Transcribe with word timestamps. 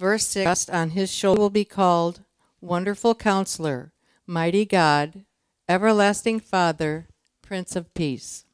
Verse 0.00 0.26
6 0.28 0.70
On 0.70 0.90
his 0.90 1.12
shoulder 1.12 1.42
will 1.42 1.50
be 1.50 1.66
called 1.66 2.24
Wonderful 2.62 3.14
Counselor, 3.14 3.92
Mighty 4.26 4.64
God, 4.64 5.26
Everlasting 5.68 6.40
Father, 6.40 7.08
Prince 7.42 7.76
of 7.76 7.92
Peace. 7.92 8.46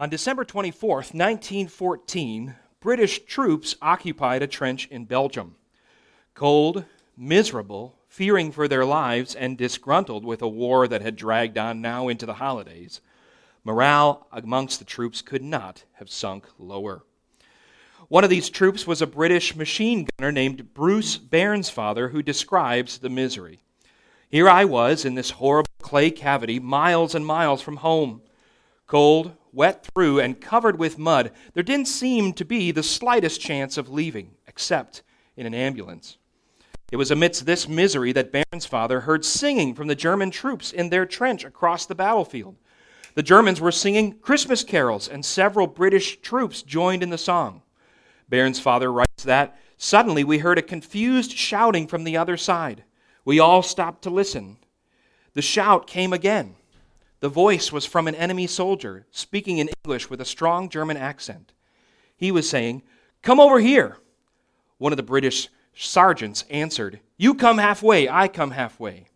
On 0.00 0.10
December 0.10 0.44
24th, 0.44 1.14
1914, 1.14 2.56
British 2.80 3.24
troops 3.26 3.76
occupied 3.80 4.42
a 4.42 4.48
trench 4.48 4.88
in 4.88 5.04
Belgium. 5.04 5.54
Cold, 6.34 6.84
miserable, 7.16 8.00
fearing 8.08 8.50
for 8.50 8.66
their 8.66 8.84
lives, 8.84 9.36
and 9.36 9.56
disgruntled 9.56 10.24
with 10.24 10.42
a 10.42 10.48
war 10.48 10.88
that 10.88 11.00
had 11.00 11.14
dragged 11.14 11.56
on 11.56 11.80
now 11.80 12.08
into 12.08 12.26
the 12.26 12.34
holidays, 12.34 13.00
morale 13.62 14.26
amongst 14.32 14.80
the 14.80 14.84
troops 14.84 15.22
could 15.22 15.44
not 15.44 15.84
have 15.92 16.10
sunk 16.10 16.44
lower. 16.58 17.04
One 18.08 18.22
of 18.22 18.30
these 18.30 18.50
troops 18.50 18.86
was 18.86 19.02
a 19.02 19.06
British 19.06 19.56
machine 19.56 20.06
gunner 20.16 20.30
named 20.30 20.72
Bruce 20.74 21.18
Bairnsfather, 21.18 22.12
who 22.12 22.22
describes 22.22 22.98
the 22.98 23.08
misery. 23.08 23.58
Here 24.28 24.48
I 24.48 24.64
was 24.64 25.04
in 25.04 25.16
this 25.16 25.30
horrible 25.30 25.70
clay 25.80 26.12
cavity, 26.12 26.60
miles 26.60 27.16
and 27.16 27.26
miles 27.26 27.62
from 27.62 27.78
home. 27.78 28.22
Cold, 28.86 29.32
wet 29.52 29.88
through, 29.92 30.20
and 30.20 30.40
covered 30.40 30.78
with 30.78 30.98
mud, 30.98 31.32
there 31.54 31.64
didn't 31.64 31.88
seem 31.88 32.32
to 32.34 32.44
be 32.44 32.70
the 32.70 32.84
slightest 32.84 33.40
chance 33.40 33.76
of 33.76 33.90
leaving, 33.90 34.36
except 34.46 35.02
in 35.36 35.44
an 35.44 35.54
ambulance. 35.54 36.16
It 36.92 36.96
was 36.96 37.10
amidst 37.10 37.44
this 37.44 37.68
misery 37.68 38.12
that 38.12 38.32
Bairnsfather 38.32 39.02
heard 39.02 39.24
singing 39.24 39.74
from 39.74 39.88
the 39.88 39.96
German 39.96 40.30
troops 40.30 40.72
in 40.72 40.90
their 40.90 41.06
trench 41.06 41.44
across 41.44 41.86
the 41.86 41.96
battlefield. 41.96 42.54
The 43.14 43.24
Germans 43.24 43.60
were 43.60 43.72
singing 43.72 44.20
Christmas 44.20 44.62
carols, 44.62 45.08
and 45.08 45.24
several 45.24 45.66
British 45.66 46.20
troops 46.20 46.62
joined 46.62 47.02
in 47.02 47.10
the 47.10 47.18
song. 47.18 47.62
Bairnsfather 48.30 48.92
writes 48.92 49.24
that 49.24 49.58
suddenly 49.76 50.24
we 50.24 50.38
heard 50.38 50.58
a 50.58 50.62
confused 50.62 51.32
shouting 51.32 51.86
from 51.86 52.04
the 52.04 52.16
other 52.16 52.36
side. 52.36 52.84
We 53.24 53.40
all 53.40 53.62
stopped 53.62 54.02
to 54.02 54.10
listen. 54.10 54.58
The 55.34 55.42
shout 55.42 55.86
came 55.86 56.12
again. 56.12 56.56
The 57.20 57.28
voice 57.28 57.72
was 57.72 57.86
from 57.86 58.08
an 58.08 58.14
enemy 58.14 58.46
soldier, 58.46 59.06
speaking 59.10 59.58
in 59.58 59.70
English 59.84 60.10
with 60.10 60.20
a 60.20 60.24
strong 60.24 60.68
German 60.68 60.96
accent. 60.96 61.52
He 62.16 62.30
was 62.30 62.48
saying, 62.48 62.82
Come 63.22 63.40
over 63.40 63.58
here. 63.58 63.98
One 64.78 64.92
of 64.92 64.96
the 64.96 65.02
British 65.02 65.48
sergeants 65.74 66.44
answered, 66.50 67.00
You 67.16 67.34
come 67.34 67.58
halfway, 67.58 68.08
I 68.08 68.28
come 68.28 68.52
halfway. 68.52 69.06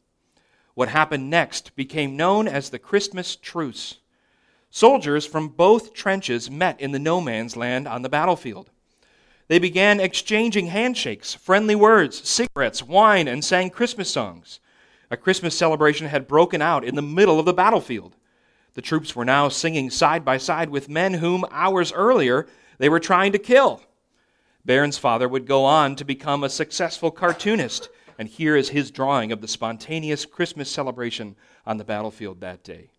What 0.75 0.89
happened 0.89 1.29
next 1.29 1.75
became 1.77 2.17
known 2.17 2.49
as 2.49 2.71
the 2.71 2.79
Christmas 2.79 3.37
truce. 3.37 3.99
Soldiers 4.71 5.27
from 5.27 5.49
both 5.49 5.93
trenches 5.93 6.51
met 6.51 6.81
in 6.81 6.93
the 6.93 6.99
no 6.99 7.21
man's 7.21 7.57
land 7.57 7.89
on 7.89 8.03
the 8.03 8.09
battlefield. 8.09 8.71
They 9.51 9.59
began 9.59 9.99
exchanging 9.99 10.69
handshakes, 10.69 11.35
friendly 11.35 11.75
words, 11.75 12.29
cigarettes, 12.29 12.85
wine, 12.85 13.27
and 13.27 13.45
sang 13.45 13.71
Christmas 13.71 14.09
songs. 14.09 14.61
A 15.11 15.17
Christmas 15.17 15.59
celebration 15.59 16.07
had 16.07 16.29
broken 16.29 16.63
out 16.63 16.85
in 16.85 16.95
the 16.95 17.03
middle 17.03 17.41
of 17.41 17.47
the 17.47 17.53
battlefield. 17.53 18.15
The 18.75 18.81
troops 18.81 19.17
were 19.17 19.25
now 19.25 19.49
singing 19.49 19.91
side 19.91 20.25
by 20.25 20.39
side 20.39 20.71
with 20.71 20.89
men 20.89 21.15
whom, 21.15 21.45
hours 21.51 21.93
earlier, 21.93 22.47
they 22.79 22.89
were 22.89 23.01
trying 23.01 23.33
to 23.33 23.41
kill. 23.41 23.83
Bairnsfather 24.65 25.29
would 25.29 25.49
go 25.49 25.65
on 25.65 25.97
to 25.97 26.05
become 26.05 26.45
a 26.45 26.49
successful 26.49 27.11
cartoonist, 27.11 27.89
and 28.21 28.29
here 28.29 28.55
is 28.55 28.69
his 28.69 28.93
drawing 28.93 29.33
of 29.33 29.41
the 29.41 29.49
spontaneous 29.49 30.27
Christmas 30.27 30.71
celebration 30.71 31.35
on 31.67 31.77
the 31.77 31.85
battlefield 31.85 32.41
that 32.41 32.63
day. 32.63 32.91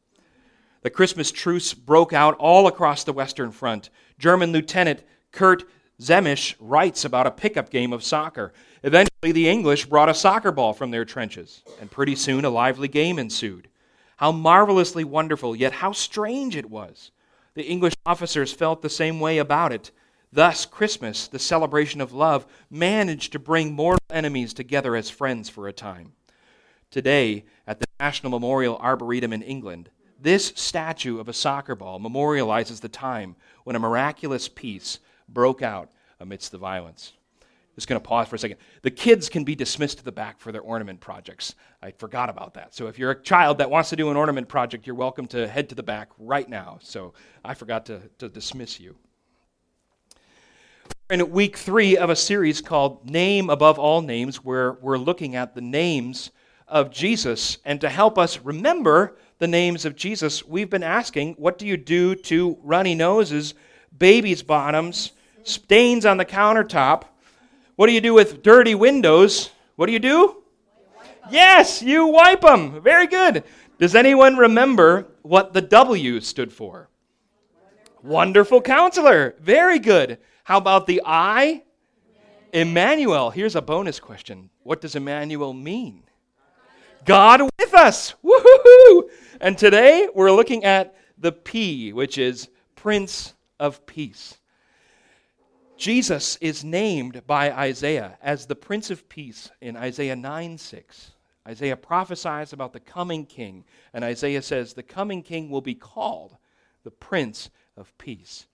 The 0.82 0.90
Christmas 0.90 1.32
truce 1.32 1.74
broke 1.74 2.12
out 2.12 2.36
all 2.40 2.68
across 2.68 3.06
the 3.06 3.14
Western 3.14 3.54
Front. 3.54 3.90
German 4.20 4.52
Lieutenant 4.52 5.02
Kurt 5.32 5.64
Zehmisch 6.02 6.56
writes 6.60 7.06
about 7.06 7.28
a 7.28 7.32
pickup 7.32 7.70
game 7.70 7.94
of 7.94 8.04
soccer. 8.04 8.54
Eventually, 8.82 9.32
the 9.32 9.48
English 9.48 9.86
brought 9.86 10.10
a 10.10 10.16
soccer 10.16 10.52
ball 10.52 10.74
from 10.74 10.90
their 10.90 11.06
trenches, 11.06 11.62
and 11.80 11.92
pretty 11.92 12.16
soon 12.16 12.44
a 12.44 12.50
lively 12.50 12.88
game 12.88 13.20
ensued. 13.20 13.68
How 14.18 14.32
marvelously 14.32 15.04
wonderful, 15.04 15.56
yet 15.56 15.74
how 15.74 15.92
strange 15.92 16.56
it 16.56 16.72
was. 16.72 17.12
The 17.54 17.68
English 17.68 17.94
officers 18.04 18.52
felt 18.52 18.82
the 18.82 18.90
same 18.90 19.20
way 19.20 19.38
about 19.38 19.72
it. 19.72 19.92
Thus, 20.34 20.66
Christmas, 20.66 21.28
the 21.28 21.38
celebration 21.38 22.02
of 22.02 22.14
love, 22.14 22.48
managed 22.72 23.32
to 23.34 23.40
bring 23.40 23.74
mortal 23.74 24.06
enemies 24.10 24.56
together 24.56 24.96
as 24.96 25.10
friends 25.10 25.50
for 25.50 25.68
a 25.68 25.74
time. 25.74 26.14
Today, 26.90 27.46
at 27.68 27.80
the 27.80 27.86
National 28.00 28.32
Memorial 28.32 28.78
Arboretum 28.78 29.34
in 29.34 29.44
England, 29.44 29.92
this 30.20 30.52
statue 30.56 31.20
of 31.20 31.30
a 31.30 31.34
soccer 31.34 31.76
ball 31.76 32.00
memorializes 32.00 32.82
the 32.82 32.90
time 32.90 33.36
when 33.66 33.76
a 33.76 33.80
miraculous 33.80 34.48
peace 34.48 35.00
broke 35.34 35.62
out 35.62 35.92
amidst 36.20 36.52
the 36.52 36.58
violence. 36.58 37.14
Just 37.76 37.88
going 37.88 38.00
to 38.00 38.08
pause 38.08 38.28
for 38.28 38.36
a 38.36 38.40
second. 38.40 38.58
The 38.82 38.92
kids 38.92 39.30
can 39.30 39.44
be 39.44 39.56
dismissed 39.56 40.00
to 40.00 40.04
the 40.04 40.12
back 40.12 40.40
for 40.40 40.52
their 40.52 40.62
ornament 40.62 41.00
projects. 41.00 41.56
I 41.82 41.92
forgot 41.92 42.30
about 42.30 42.54
that. 42.56 42.76
So 42.76 42.88
if 42.88 43.00
you're 43.00 43.12
a 43.12 43.22
child 43.22 43.60
that 43.60 43.70
wants 43.70 43.90
to 43.92 43.96
do 43.96 44.12
an 44.12 44.18
ornament 44.18 44.50
project, 44.50 44.86
you're 44.86 44.96
welcome 44.96 45.26
to 45.28 45.48
head 45.48 45.70
to 45.70 45.76
the 45.76 45.82
back 45.82 46.10
right 46.20 46.48
now. 46.48 46.80
So 46.82 47.14
I 47.46 47.54
forgot 47.54 47.86
to, 47.86 48.02
to 48.20 48.28
dismiss 48.28 48.80
you. 48.80 48.98
We're 51.10 51.16
in 51.16 51.32
week 51.32 51.58
three 51.58 51.98
of 51.98 52.10
a 52.10 52.16
series 52.16 52.62
called 52.62 53.10
Name 53.10 53.50
Above 53.50 53.80
All 53.80 54.02
Names, 54.02 54.44
where 54.44 54.74
we're 54.74 54.98
looking 54.98 55.36
at 55.36 55.56
the 55.56 55.62
names 55.62 56.32
of 56.68 56.92
Jesus. 56.92 57.58
And 57.64 57.80
to 57.82 57.90
help 57.90 58.18
us 58.18 58.40
remember 58.40 59.18
the 59.40 59.48
names 59.48 59.86
of 59.86 59.96
Jesus, 59.96 60.46
we've 60.46 60.70
been 60.70 60.84
asking, 60.84 61.34
what 61.34 61.58
do 61.58 61.66
you 61.66 61.78
do 61.78 62.16
to 62.16 62.58
runny 62.62 62.96
noses, 62.96 63.54
babies' 63.98 64.44
bottoms, 64.44 65.14
stains 65.44 66.06
on 66.06 66.18
the 66.18 66.26
countertop. 66.26 67.04
What 67.76 67.88
do 67.88 67.94
you 67.94 68.02
do 68.02 68.14
with 68.14 68.44
dirty 68.44 68.76
windows? 68.76 69.52
What 69.76 69.88
do 69.88 69.92
you 69.92 70.00
do? 70.00 70.44
Yes, 71.30 71.82
you 71.82 72.08
wipe 72.08 72.42
them. 72.42 72.82
Very 72.82 73.08
good. 73.08 73.44
Does 73.80 73.96
anyone 73.96 74.38
remember 74.38 75.08
what 75.22 75.54
the 75.54 75.62
W 75.62 76.20
stood 76.22 76.52
for? 76.52 76.90
Wonderful 78.04 78.62
counselor. 78.62 79.36
Very 79.40 79.80
good. 79.80 80.18
How 80.44 80.58
about 80.58 80.88
the 80.88 81.02
I? 81.06 81.64
Emmanuel. 82.54 83.30
Here's 83.30 83.56
a 83.56 83.62
bonus 83.62 84.00
question. 84.00 84.50
What 84.64 84.82
does 84.82 84.96
Emmanuel 84.96 85.54
mean? 85.54 86.04
God 87.06 87.42
with 87.60 87.74
us. 87.74 88.14
Woohoo! 88.24 89.10
And 89.40 89.58
today 89.58 90.08
we're 90.14 90.32
looking 90.32 90.64
at 90.64 90.96
the 91.18 91.32
P, 91.32 91.94
which 91.94 92.18
is 92.18 92.50
Prince 92.76 93.34
of 93.60 93.86
Peace. 93.86 94.38
Jesus 95.82 96.36
is 96.42 96.64
named 96.64 97.26
by 97.26 97.52
Isaiah 97.52 98.16
as 98.22 98.46
the 98.46 98.56
Prince 98.56 98.92
of 98.92 99.10
Peace 99.10 99.50
in 99.62 99.76
Isaiah 99.76 100.16
9 100.16 100.60
6. 100.60 101.12
Isaiah 101.48 101.76
prophesies 101.76 102.54
about 102.54 102.72
the 102.72 102.80
coming 102.80 103.26
king, 103.26 103.66
and 103.92 104.04
Isaiah 104.04 104.44
says 104.44 104.76
the 104.76 104.84
coming 104.84 105.24
king 105.24 105.50
will 105.50 105.62
be 105.62 105.74
called 105.74 106.38
the 106.84 106.92
Prince 106.92 107.50
of 107.76 107.98
Peace. 107.98 108.46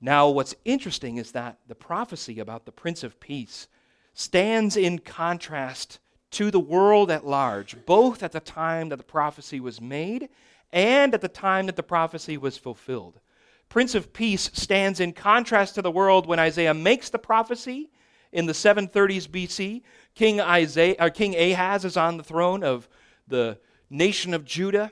Now, 0.00 0.30
what's 0.30 0.56
interesting 0.64 1.18
is 1.18 1.30
that 1.30 1.60
the 1.68 1.76
prophecy 1.76 2.40
about 2.40 2.66
the 2.66 2.72
Prince 2.72 3.04
of 3.04 3.20
Peace 3.20 3.68
stands 4.12 4.76
in 4.76 4.98
contrast 4.98 6.00
to 6.32 6.50
the 6.50 6.58
world 6.58 7.08
at 7.08 7.24
large, 7.24 7.76
both 7.86 8.24
at 8.24 8.32
the 8.32 8.40
time 8.40 8.88
that 8.88 8.96
the 8.96 9.04
prophecy 9.04 9.60
was 9.60 9.80
made 9.80 10.28
and 10.72 11.14
at 11.14 11.20
the 11.20 11.28
time 11.28 11.66
that 11.66 11.76
the 11.76 11.84
prophecy 11.84 12.36
was 12.36 12.58
fulfilled. 12.58 13.20
Prince 13.68 13.94
of 13.94 14.12
Peace 14.12 14.50
stands 14.52 15.00
in 15.00 15.12
contrast 15.12 15.74
to 15.74 15.82
the 15.82 15.90
world 15.90 16.26
when 16.26 16.38
Isaiah 16.38 16.74
makes 16.74 17.10
the 17.10 17.18
prophecy 17.18 17.90
in 18.32 18.46
the 18.46 18.52
730s 18.52 19.28
BC. 19.28 19.82
King, 20.14 20.40
Isaiah, 20.40 20.96
or 20.98 21.10
King 21.10 21.34
Ahaz 21.34 21.84
is 21.84 21.96
on 21.96 22.16
the 22.16 22.24
throne 22.24 22.64
of 22.64 22.88
the 23.26 23.58
nation 23.90 24.34
of 24.34 24.44
Judah, 24.44 24.90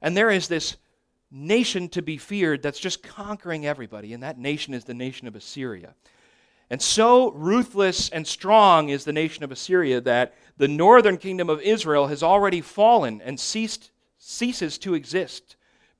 and 0.00 0.16
there 0.16 0.30
is 0.30 0.48
this 0.48 0.76
nation 1.30 1.88
to 1.90 2.02
be 2.02 2.16
feared 2.16 2.62
that's 2.62 2.78
just 2.78 3.02
conquering 3.02 3.66
everybody, 3.66 4.12
and 4.12 4.22
that 4.22 4.38
nation 4.38 4.74
is 4.74 4.84
the 4.84 4.94
nation 4.94 5.28
of 5.28 5.36
Assyria. 5.36 5.94
And 6.70 6.82
so 6.82 7.30
ruthless 7.32 8.08
and 8.08 8.26
strong 8.26 8.88
is 8.88 9.04
the 9.04 9.12
nation 9.12 9.44
of 9.44 9.52
Assyria 9.52 10.00
that 10.00 10.34
the 10.56 10.68
northern 10.68 11.16
kingdom 11.16 11.48
of 11.48 11.60
Israel 11.60 12.08
has 12.08 12.22
already 12.22 12.60
fallen 12.60 13.20
and 13.20 13.38
ceased, 13.38 13.92
ceases 14.18 14.78
to 14.78 14.94
exist. 14.94 15.56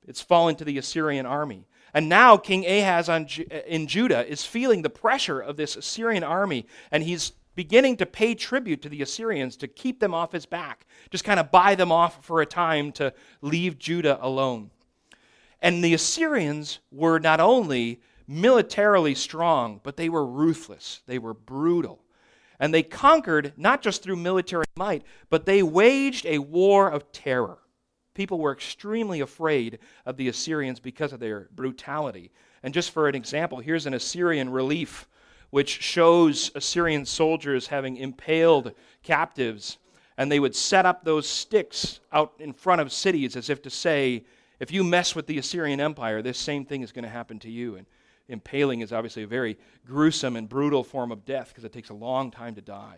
It's 0.06 0.20
fallen 0.20 0.56
to 0.56 0.64
the 0.64 0.78
Assyrian 0.78 1.26
army. 1.26 1.66
And 1.94 2.08
now 2.08 2.36
King 2.36 2.66
Ahaz 2.66 3.08
on, 3.08 3.26
uh, 3.50 3.58
in 3.66 3.86
Judah 3.86 4.26
is 4.26 4.44
feeling 4.44 4.82
the 4.82 4.90
pressure 4.90 5.40
of 5.40 5.56
this 5.56 5.76
Assyrian 5.76 6.24
army, 6.24 6.66
and 6.90 7.02
he's 7.02 7.32
beginning 7.54 7.96
to 7.96 8.06
pay 8.06 8.34
tribute 8.34 8.82
to 8.82 8.88
the 8.88 9.02
Assyrians 9.02 9.56
to 9.56 9.66
keep 9.66 9.98
them 9.98 10.14
off 10.14 10.32
his 10.32 10.46
back, 10.46 10.86
just 11.10 11.24
kind 11.24 11.40
of 11.40 11.50
buy 11.50 11.74
them 11.74 11.90
off 11.90 12.24
for 12.24 12.40
a 12.40 12.46
time 12.46 12.92
to 12.92 13.12
leave 13.40 13.78
Judah 13.78 14.18
alone. 14.20 14.70
And 15.62 15.82
the 15.82 15.94
Assyrians 15.94 16.80
were 16.92 17.18
not 17.18 17.40
only 17.40 18.00
militarily 18.28 19.14
strong, 19.14 19.80
but 19.82 19.96
they 19.96 20.08
were 20.08 20.26
ruthless, 20.26 21.00
they 21.06 21.18
were 21.18 21.34
brutal. 21.34 22.02
And 22.58 22.72
they 22.72 22.82
conquered 22.82 23.52
not 23.56 23.82
just 23.82 24.02
through 24.02 24.16
military 24.16 24.64
might, 24.76 25.02
but 25.28 25.44
they 25.44 25.62
waged 25.62 26.24
a 26.26 26.38
war 26.38 26.88
of 26.88 27.12
terror. 27.12 27.58
People 28.16 28.38
were 28.38 28.52
extremely 28.52 29.20
afraid 29.20 29.78
of 30.06 30.16
the 30.16 30.28
Assyrians 30.28 30.80
because 30.80 31.12
of 31.12 31.20
their 31.20 31.48
brutality. 31.54 32.32
And 32.62 32.72
just 32.72 32.90
for 32.90 33.08
an 33.08 33.14
example, 33.14 33.58
here's 33.58 33.84
an 33.84 33.92
Assyrian 33.92 34.48
relief 34.48 35.06
which 35.50 35.82
shows 35.82 36.50
Assyrian 36.54 37.04
soldiers 37.04 37.66
having 37.66 37.98
impaled 37.98 38.72
captives. 39.02 39.76
And 40.16 40.32
they 40.32 40.40
would 40.40 40.56
set 40.56 40.86
up 40.86 41.04
those 41.04 41.28
sticks 41.28 42.00
out 42.10 42.32
in 42.38 42.54
front 42.54 42.80
of 42.80 42.90
cities 42.90 43.36
as 43.36 43.50
if 43.50 43.60
to 43.62 43.70
say, 43.70 44.24
if 44.60 44.72
you 44.72 44.82
mess 44.82 45.14
with 45.14 45.26
the 45.26 45.36
Assyrian 45.36 45.78
Empire, 45.78 46.22
this 46.22 46.38
same 46.38 46.64
thing 46.64 46.80
is 46.80 46.92
going 46.92 47.04
to 47.04 47.10
happen 47.10 47.38
to 47.40 47.50
you. 47.50 47.76
And 47.76 47.86
impaling 48.28 48.80
is 48.80 48.94
obviously 48.94 49.24
a 49.24 49.28
very 49.28 49.58
gruesome 49.84 50.36
and 50.36 50.48
brutal 50.48 50.82
form 50.82 51.12
of 51.12 51.26
death 51.26 51.48
because 51.48 51.64
it 51.64 51.72
takes 51.72 51.90
a 51.90 51.94
long 51.94 52.30
time 52.30 52.54
to 52.54 52.62
die. 52.62 52.96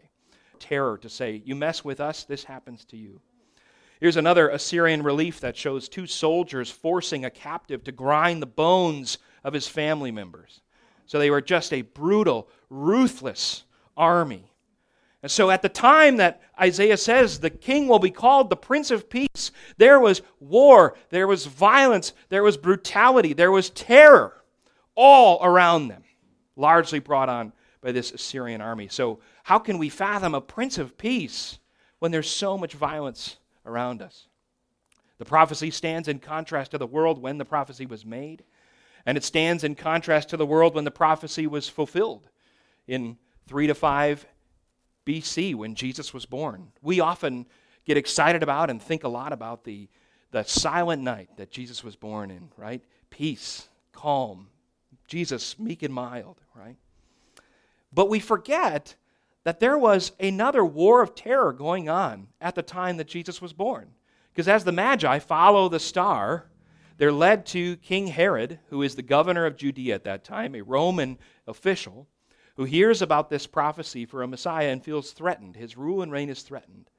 Terror 0.60 0.96
to 0.98 1.08
say, 1.08 1.42
you 1.44 1.56
mess 1.56 1.84
with 1.84 2.00
us, 2.00 2.22
this 2.22 2.44
happens 2.44 2.84
to 2.84 2.96
you. 2.96 3.20
Here's 4.00 4.16
another 4.16 4.48
Assyrian 4.48 5.02
relief 5.02 5.40
that 5.40 5.56
shows 5.56 5.88
two 5.88 6.06
soldiers 6.06 6.70
forcing 6.70 7.24
a 7.24 7.30
captive 7.30 7.82
to 7.84 7.92
grind 7.92 8.40
the 8.40 8.46
bones 8.46 9.18
of 9.42 9.54
his 9.54 9.66
family 9.66 10.12
members. 10.12 10.60
So 11.06 11.18
they 11.18 11.30
were 11.30 11.40
just 11.40 11.72
a 11.72 11.82
brutal, 11.82 12.48
ruthless 12.70 13.64
army. 13.96 14.52
And 15.22 15.32
so 15.32 15.50
at 15.50 15.62
the 15.62 15.68
time 15.68 16.18
that 16.18 16.40
Isaiah 16.60 16.96
says 16.96 17.40
the 17.40 17.50
king 17.50 17.88
will 17.88 17.98
be 17.98 18.10
called 18.10 18.50
the 18.50 18.56
Prince 18.56 18.92
of 18.92 19.10
Peace, 19.10 19.50
there 19.76 19.98
was 19.98 20.22
war, 20.38 20.96
there 21.10 21.26
was 21.26 21.46
violence, 21.46 22.12
there 22.28 22.44
was 22.44 22.56
brutality, 22.56 23.32
there 23.32 23.50
was 23.50 23.70
terror 23.70 24.44
all 24.94 25.42
around 25.42 25.88
them, 25.88 26.04
largely 26.56 27.00
brought 27.00 27.28
on 27.28 27.52
by 27.80 27.90
this 27.90 28.12
Assyrian 28.12 28.60
army. 28.60 28.86
So, 28.88 29.18
how 29.44 29.58
can 29.58 29.78
we 29.78 29.88
fathom 29.88 30.34
a 30.34 30.40
Prince 30.40 30.78
of 30.78 30.98
Peace 30.98 31.58
when 31.98 32.12
there's 32.12 32.30
so 32.30 32.56
much 32.56 32.74
violence 32.74 33.38
around 33.68 34.02
us? 34.02 34.26
The 35.18 35.24
prophecy 35.24 35.70
stands 35.70 36.08
in 36.08 36.20
contrast 36.20 36.70
to 36.70 36.78
the 36.78 36.86
world 36.86 37.20
when 37.20 37.38
the 37.38 37.44
prophecy 37.44 37.86
was 37.86 38.06
made. 38.06 38.44
And 39.04 39.16
it 39.16 39.24
stands 39.24 39.64
in 39.64 39.74
contrast 39.74 40.30
to 40.30 40.36
the 40.36 40.46
world 40.46 40.74
when 40.74 40.84
the 40.84 40.90
prophecy 40.90 41.46
was 41.46 41.68
fulfilled 41.68 42.28
in 42.86 43.16
3 43.46 43.66
to 43.68 43.74
5 43.74 44.26
BC 45.06 45.54
when 45.54 45.74
Jesus 45.74 46.12
was 46.12 46.26
born. 46.26 46.72
We 46.82 47.00
often 47.00 47.46
get 47.84 47.96
excited 47.96 48.42
about 48.42 48.70
and 48.70 48.82
think 48.82 49.04
a 49.04 49.08
lot 49.08 49.32
about 49.32 49.64
the, 49.64 49.88
the 50.30 50.42
silent 50.44 51.02
night 51.02 51.30
that 51.36 51.50
Jesus 51.50 51.82
was 51.82 51.96
born 51.96 52.30
in, 52.30 52.50
right? 52.56 52.82
Peace, 53.08 53.68
calm, 53.92 54.48
Jesus 55.06 55.58
meek 55.58 55.82
and 55.82 55.94
mild, 55.94 56.40
right? 56.54 56.76
But 57.92 58.10
we 58.10 58.20
forget 58.20 58.94
that 59.44 59.60
there 59.60 59.78
was 59.78 60.12
another 60.20 60.64
war 60.64 61.02
of 61.02 61.14
terror 61.14 61.52
going 61.52 61.88
on 61.88 62.28
at 62.40 62.54
the 62.54 62.62
time 62.62 62.96
that 62.96 63.08
Jesus 63.08 63.40
was 63.40 63.52
born. 63.52 63.90
Because 64.32 64.48
as 64.48 64.64
the 64.64 64.72
Magi 64.72 65.18
follow 65.18 65.68
the 65.68 65.80
star, 65.80 66.50
they're 66.96 67.12
led 67.12 67.46
to 67.46 67.76
King 67.76 68.08
Herod, 68.08 68.58
who 68.70 68.82
is 68.82 68.94
the 68.94 69.02
governor 69.02 69.46
of 69.46 69.56
Judea 69.56 69.94
at 69.94 70.04
that 70.04 70.24
time, 70.24 70.54
a 70.54 70.62
Roman 70.62 71.18
official, 71.46 72.08
who 72.56 72.64
hears 72.64 73.02
about 73.02 73.30
this 73.30 73.46
prophecy 73.46 74.04
for 74.04 74.22
a 74.22 74.28
Messiah 74.28 74.70
and 74.70 74.82
feels 74.82 75.12
threatened. 75.12 75.56
His 75.56 75.76
rule 75.76 76.02
and 76.02 76.10
reign 76.10 76.28
is 76.28 76.42
threatened. 76.42 76.90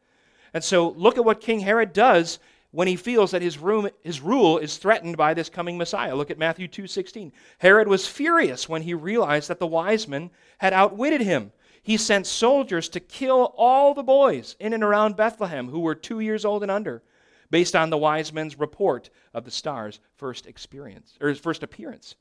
And 0.53 0.63
so 0.63 0.89
look 0.91 1.18
at 1.18 1.25
what 1.25 1.41
King 1.41 1.59
Herod 1.59 1.94
does 1.94 2.39
when 2.71 2.88
he 2.88 2.95
feels 2.95 3.31
that 3.31 3.41
his, 3.41 3.57
room, 3.57 3.89
his 4.03 4.21
rule 4.21 4.57
is 4.57 4.77
threatened 4.77 5.18
by 5.18 5.33
this 5.33 5.50
coming 5.50 5.77
Messiah. 5.77 6.15
Look 6.15 6.31
at 6.31 6.38
Matthew 6.38 6.68
2:16. 6.68 7.31
Herod 7.57 7.88
was 7.88 8.07
furious 8.07 8.69
when 8.69 8.83
he 8.83 8.94
realized 8.94 9.50
that 9.50 9.59
the 9.59 9.68
wise 9.68 10.07
men 10.07 10.30
had 10.59 10.74
outwitted 10.74 11.21
him. 11.21 11.51
He 11.89 11.97
sent 11.97 12.27
soldiers 12.27 12.88
to 12.89 13.00
kill 13.00 13.51
all 13.57 13.95
the 13.95 14.03
boys 14.03 14.56
in 14.59 14.74
and 14.74 14.83
around 14.83 15.15
Bethlehem 15.15 15.69
who 15.69 15.80
were 15.80 15.95
2 15.95 16.19
years 16.19 16.45
old 16.45 16.62
and 16.62 16.69
under 16.69 17.01
based 17.50 17.75
on 17.75 17.89
the 17.89 17.97
wise 17.97 18.31
men's 18.31 18.59
report 18.59 19.09
of 19.33 19.44
the 19.44 19.50
star's 19.50 20.00
first 20.15 20.45
experience 20.45 21.18
or 21.19 21.30
his 21.30 21.39
first 21.39 21.63
appearance. 21.63 22.13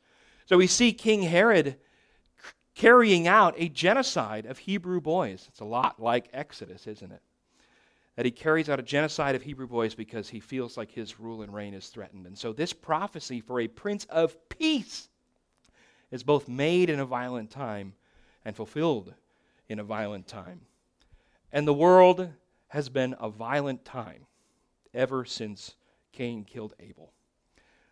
So 0.47 0.57
we 0.57 0.69
see 0.69 0.95
King 0.95 1.21
Herod 1.21 1.77
carrying 2.75 3.29
out 3.29 3.57
a 3.59 3.69
genocide 3.69 4.47
of 4.47 4.57
Hebrew 4.57 5.03
boys. 5.03 5.45
It's 5.51 5.61
a 5.61 5.67
lot 5.67 6.01
like 6.01 6.31
Exodus, 6.33 6.87
isn't 6.87 7.13
it? 7.13 7.21
That 8.17 8.25
he 8.25 8.31
carries 8.31 8.71
out 8.71 8.81
a 8.81 8.83
genocide 8.83 9.35
of 9.35 9.43
Hebrew 9.43 9.67
boys 9.67 9.95
because 9.95 10.31
he 10.31 10.41
feels 10.41 10.79
like 10.79 10.91
his 10.91 11.21
rule 11.21 11.43
and 11.43 11.53
reign 11.53 11.75
is 11.75 11.89
threatened. 11.89 12.27
And 12.27 12.39
so 12.39 12.55
this 12.55 12.73
prophecy 12.73 13.43
for 13.43 13.61
a 13.61 13.69
prince 13.69 14.07
of 14.07 14.35
peace 14.49 15.11
is 16.11 16.23
both 16.23 16.49
made 16.49 16.89
in 16.89 17.01
a 17.01 17.05
violent 17.05 17.51
time 17.51 17.93
and 18.47 18.57
fulfilled 18.57 19.13
in 19.69 19.79
a 19.79 19.85
violent 19.85 20.27
time. 20.27 20.61
And 21.53 21.67
the 21.67 21.75
world 21.75 22.29
has 22.69 22.89
been 22.89 23.15
a 23.19 23.29
violent 23.29 23.85
time 23.85 24.27
ever 24.95 25.25
since 25.25 25.77
Cain 26.13 26.45
killed 26.45 26.75
Abel. 26.81 27.13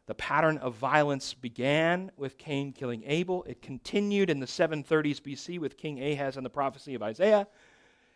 The 0.06 0.14
pattern 0.14 0.58
of 0.58 0.75
violence 0.75 1.34
began 1.34 2.12
with 2.17 2.38
Cain 2.38 2.73
killing 2.73 3.02
Abel. 3.06 3.43
It 3.44 3.61
continued 3.61 4.31
in 4.31 4.38
the 4.38 4.46
730s 4.46 5.20
BC 5.20 5.58
with 5.58 5.76
King 5.76 6.02
Ahaz 6.02 6.37
and 6.37 6.46
the 6.46 6.50
prophecy 6.50 6.94
of 6.94 7.02
Isaiah. 7.02 7.49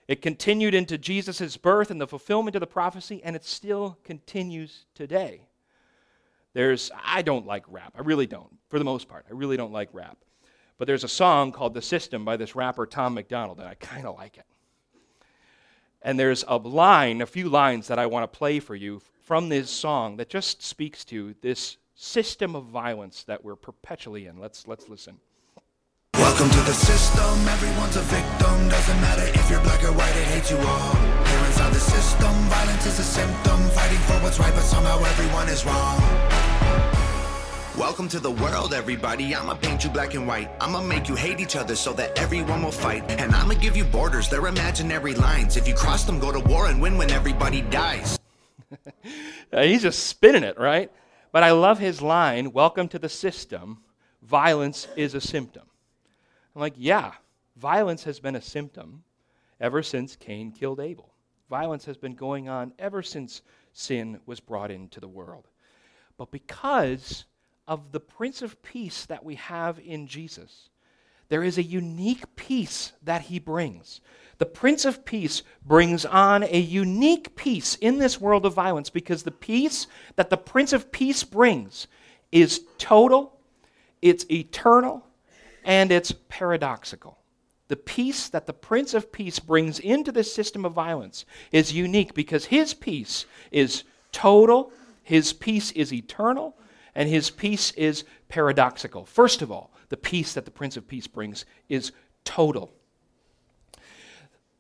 It 0.07 0.23
continued 0.23 0.75
into 0.75 0.99
Jesus' 0.99 1.57
birth 1.57 1.91
and 1.91 2.01
the 2.01 2.07
fulfillment 2.07 2.57
of 2.57 2.61
the 2.61 2.67
prophecy, 2.67 3.21
and 3.25 3.35
it 3.35 3.45
still 3.45 3.99
continues 4.05 4.87
today. 4.95 5.43
There's, 6.53 6.91
I 7.05 7.23
don't 7.23 7.47
like 7.47 7.65
rap. 7.69 7.95
I 7.97 8.01
really 8.01 8.27
don't, 8.27 8.57
for 8.69 8.79
the 8.79 8.85
most 8.85 9.09
part. 9.09 9.27
I 9.29 9.33
really 9.33 9.57
don't 9.57 9.73
like 9.73 9.89
rap. 9.93 10.19
But 10.81 10.87
there's 10.87 11.05
a 11.05 11.09
song 11.09 11.53
called 11.53 11.75
The 11.75 11.83
System 11.83 12.25
by 12.25 12.39
this 12.39 12.57
rapper 12.57 12.87
Tom 12.87 13.13
MacDonald, 13.13 13.59
and 13.59 13.69
I 13.69 13.75
kind 13.75 14.07
of 14.07 14.17
like 14.17 14.39
it. 14.39 14.47
And 16.01 16.19
there's 16.19 16.43
a 16.49 16.57
line, 16.57 17.21
a 17.21 17.27
few 17.27 17.51
lines 17.51 17.89
that 17.89 17.99
I 17.99 18.07
want 18.07 18.23
to 18.23 18.39
play 18.39 18.61
for 18.61 18.75
you 18.75 19.03
from 19.21 19.51
this 19.51 19.69
song 19.69 20.17
that 20.17 20.31
just 20.31 20.63
speaks 20.63 21.05
to 21.05 21.35
this 21.43 21.77
system 21.95 22.57
of 22.57 22.65
violence 22.65 23.25
that 23.25 23.45
we're 23.45 23.57
perpetually 23.57 24.25
in. 24.25 24.39
Let's, 24.39 24.67
let's 24.67 24.89
listen. 24.89 25.19
Welcome 26.15 26.49
to 26.49 26.61
the 26.61 26.73
system, 26.73 27.47
everyone's 27.47 27.97
a 27.97 28.01
victim. 28.01 28.69
Doesn't 28.71 29.01
matter 29.03 29.39
if 29.39 29.51
you're 29.51 29.61
black 29.61 29.85
or 29.85 29.93
white, 29.93 30.17
it 30.17 30.25
hates 30.29 30.51
you 30.51 30.57
all. 30.57 30.95
Here 30.95 31.45
inside 31.45 31.75
the 31.75 31.79
system, 31.79 32.33
violence 32.49 32.87
is 32.87 32.99
a 33.01 33.05
symptom. 33.05 33.61
Fighting 33.77 33.99
for 33.99 34.15
what's 34.23 34.41
right, 34.41 34.55
but 34.55 34.63
somehow 34.63 34.97
everyone 35.05 35.51
is 35.51 35.63
wrong. 35.67 37.00
Welcome 37.79 38.09
to 38.09 38.19
the 38.19 38.33
world, 38.33 38.75
everybody. 38.75 39.33
I'ma 39.33 39.55
paint 39.55 39.85
you 39.85 39.91
black 39.91 40.15
and 40.15 40.27
white. 40.27 40.51
I'ma 40.61 40.83
make 40.83 41.09
you 41.09 41.15
hate 41.15 41.39
each 41.39 41.55
other 41.55 41.77
so 41.77 41.93
that 41.93 42.19
everyone 42.19 42.65
will 42.65 42.73
fight. 42.73 43.09
And 43.13 43.33
I'ma 43.33 43.55
give 43.55 43.77
you 43.77 43.85
borders, 43.85 44.29
they're 44.29 44.49
imaginary 44.49 45.15
lines. 45.15 45.57
If 45.57 45.69
you 45.69 45.75
cross 45.75 46.03
them, 46.05 46.19
go 46.19 46.33
to 46.33 46.41
war 46.41 46.67
and 46.67 46.83
win 46.83 46.99
when 46.99 47.11
everybody 47.11 47.63
dies. 47.63 48.19
Uh, 49.53 49.63
he's 49.63 49.83
just 49.83 50.07
spinning 50.07 50.45
it, 50.45 50.57
right? 50.57 50.93
But 51.33 51.43
I 51.43 51.51
love 51.51 51.81
his 51.81 52.01
line 52.01 52.53
Welcome 52.53 52.87
to 52.91 53.01
the 53.01 53.09
system. 53.09 53.83
Violence 54.23 54.87
is 54.95 55.15
a 55.15 55.21
symptom. 55.21 55.65
I'm 56.55 56.61
like, 56.61 56.75
yeah, 56.77 57.15
violence 57.57 58.05
has 58.05 58.21
been 58.21 58.37
a 58.37 58.41
symptom 58.41 59.03
ever 59.61 59.83
since 59.83 60.15
Cain 60.15 60.53
killed 60.53 60.79
Abel. 60.79 61.15
Violence 61.49 61.85
has 61.87 61.97
been 61.97 62.15
going 62.15 62.49
on 62.49 62.73
ever 62.79 63.03
since 63.03 63.43
sin 63.73 64.21
was 64.25 64.39
brought 64.39 64.71
into 64.71 65.01
the 65.01 65.09
world. 65.09 65.49
But 66.17 66.31
because 66.31 67.25
of 67.71 67.93
the 67.93 68.01
Prince 68.01 68.43
of 68.43 68.61
Peace 68.65 69.07
that 69.07 69.25
we 69.25 69.37
have 69.37 69.79
in 69.79 70.09
Jesus, 70.09 70.69
there 71.29 71.45
is 71.45 71.57
a 71.57 71.63
unique 71.63 72.35
peace 72.35 72.93
that 73.05 73.23
he 73.23 73.39
brings. 73.39 74.01
The 74.39 74.47
Prince 74.47 74.85
of 74.85 75.05
Peace 75.05 75.45
brings 75.65 76.05
on 76.05 76.43
a 76.43 76.59
unique 76.59 77.37
peace 77.37 77.77
in 77.77 77.99
this 77.99 78.21
world 78.21 78.45
of 78.45 78.55
violence 78.55 78.91
because 78.91 79.23
the 79.23 79.31
peace 79.31 79.87
that 80.17 80.31
the 80.31 80.37
Prince 80.37 80.73
of 80.73 80.91
Peace 80.91 81.23
brings 81.23 81.87
is 82.33 82.65
total, 82.77 83.39
it's 84.03 84.29
eternal, 84.29 85.07
and 85.65 85.93
it's 85.93 86.13
paradoxical. 86.29 87.19
The 87.69 87.77
peace 87.77 88.29
that 88.31 88.47
the 88.47 88.53
Prince 88.53 88.95
of 88.95 89.13
Peace 89.13 89.39
brings 89.39 89.79
into 89.79 90.11
this 90.11 90.35
system 90.35 90.65
of 90.65 90.73
violence 90.73 91.25
is 91.53 91.73
unique 91.73 92.15
because 92.15 92.47
his 92.47 92.75
peace 92.75 93.27
is 93.53 93.85
total, 94.11 94.73
his 95.05 95.33
peace 95.33 95.71
is 95.71 95.93
eternal, 95.93 96.57
and 96.95 97.09
his 97.09 97.31
peace 97.31 97.71
is 97.73 98.05
paradoxical. 98.29 99.05
First 99.05 99.43
of 99.43 99.51
all, 99.51 99.73
the 99.89 99.97
peace 99.97 100.35
that 100.35 100.45
the 100.45 100.51
Prince 100.51 100.77
of 100.77 100.89
Peace 100.89 101.07
brings 101.07 101.45
is 101.69 101.93
total. 102.25 102.73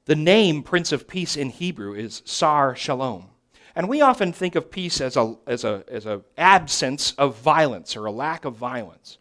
The 0.06 0.16
name 0.16 0.62
Prince 0.62 0.92
of 0.92 1.06
Peace 1.06 1.36
in 1.36 1.50
Hebrew 1.50 1.94
is 1.94 2.22
Sar 2.24 2.74
Shalom. 2.74 3.28
And 3.74 3.88
we 3.88 4.00
often 4.00 4.32
think 4.32 4.56
of 4.56 4.70
peace 4.70 5.00
as 5.00 5.16
a 5.16 5.36
as 5.46 5.64
a 5.64 5.84
as 5.88 6.06
a 6.06 6.22
absence 6.36 7.12
of 7.12 7.38
violence 7.38 7.96
or 7.96 8.06
a 8.06 8.10
lack 8.10 8.44
of 8.44 8.54
violence. 8.54 9.18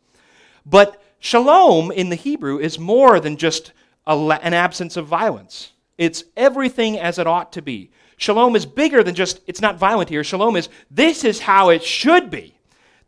But 0.66 1.01
shalom 1.20 1.92
in 1.92 2.10
the 2.10 2.16
Hebrew 2.16 2.58
is 2.58 2.80
more 2.80 3.20
than 3.20 3.38
just 3.38 3.74
an 4.08 4.54
absence 4.54 4.98
of 4.98 5.06
violence. 5.06 5.74
It's 5.98 6.24
everything 6.36 6.98
as 6.98 7.20
it 7.20 7.28
ought 7.28 7.54
to 7.54 7.62
be. 7.62 7.92
Shalom 8.18 8.56
is 8.56 8.66
bigger 8.66 9.04
than 9.04 9.16
just 9.16 9.39
it's 9.46 9.62
not 9.62 9.78
violent 9.78 10.10
here. 10.10 10.24
Shalom 10.24 10.56
is 10.56 10.70
this 10.89 11.24
is 11.24 11.39
how 11.42 11.70
it 11.70 11.84
should 11.84 12.30
be. 12.30 12.59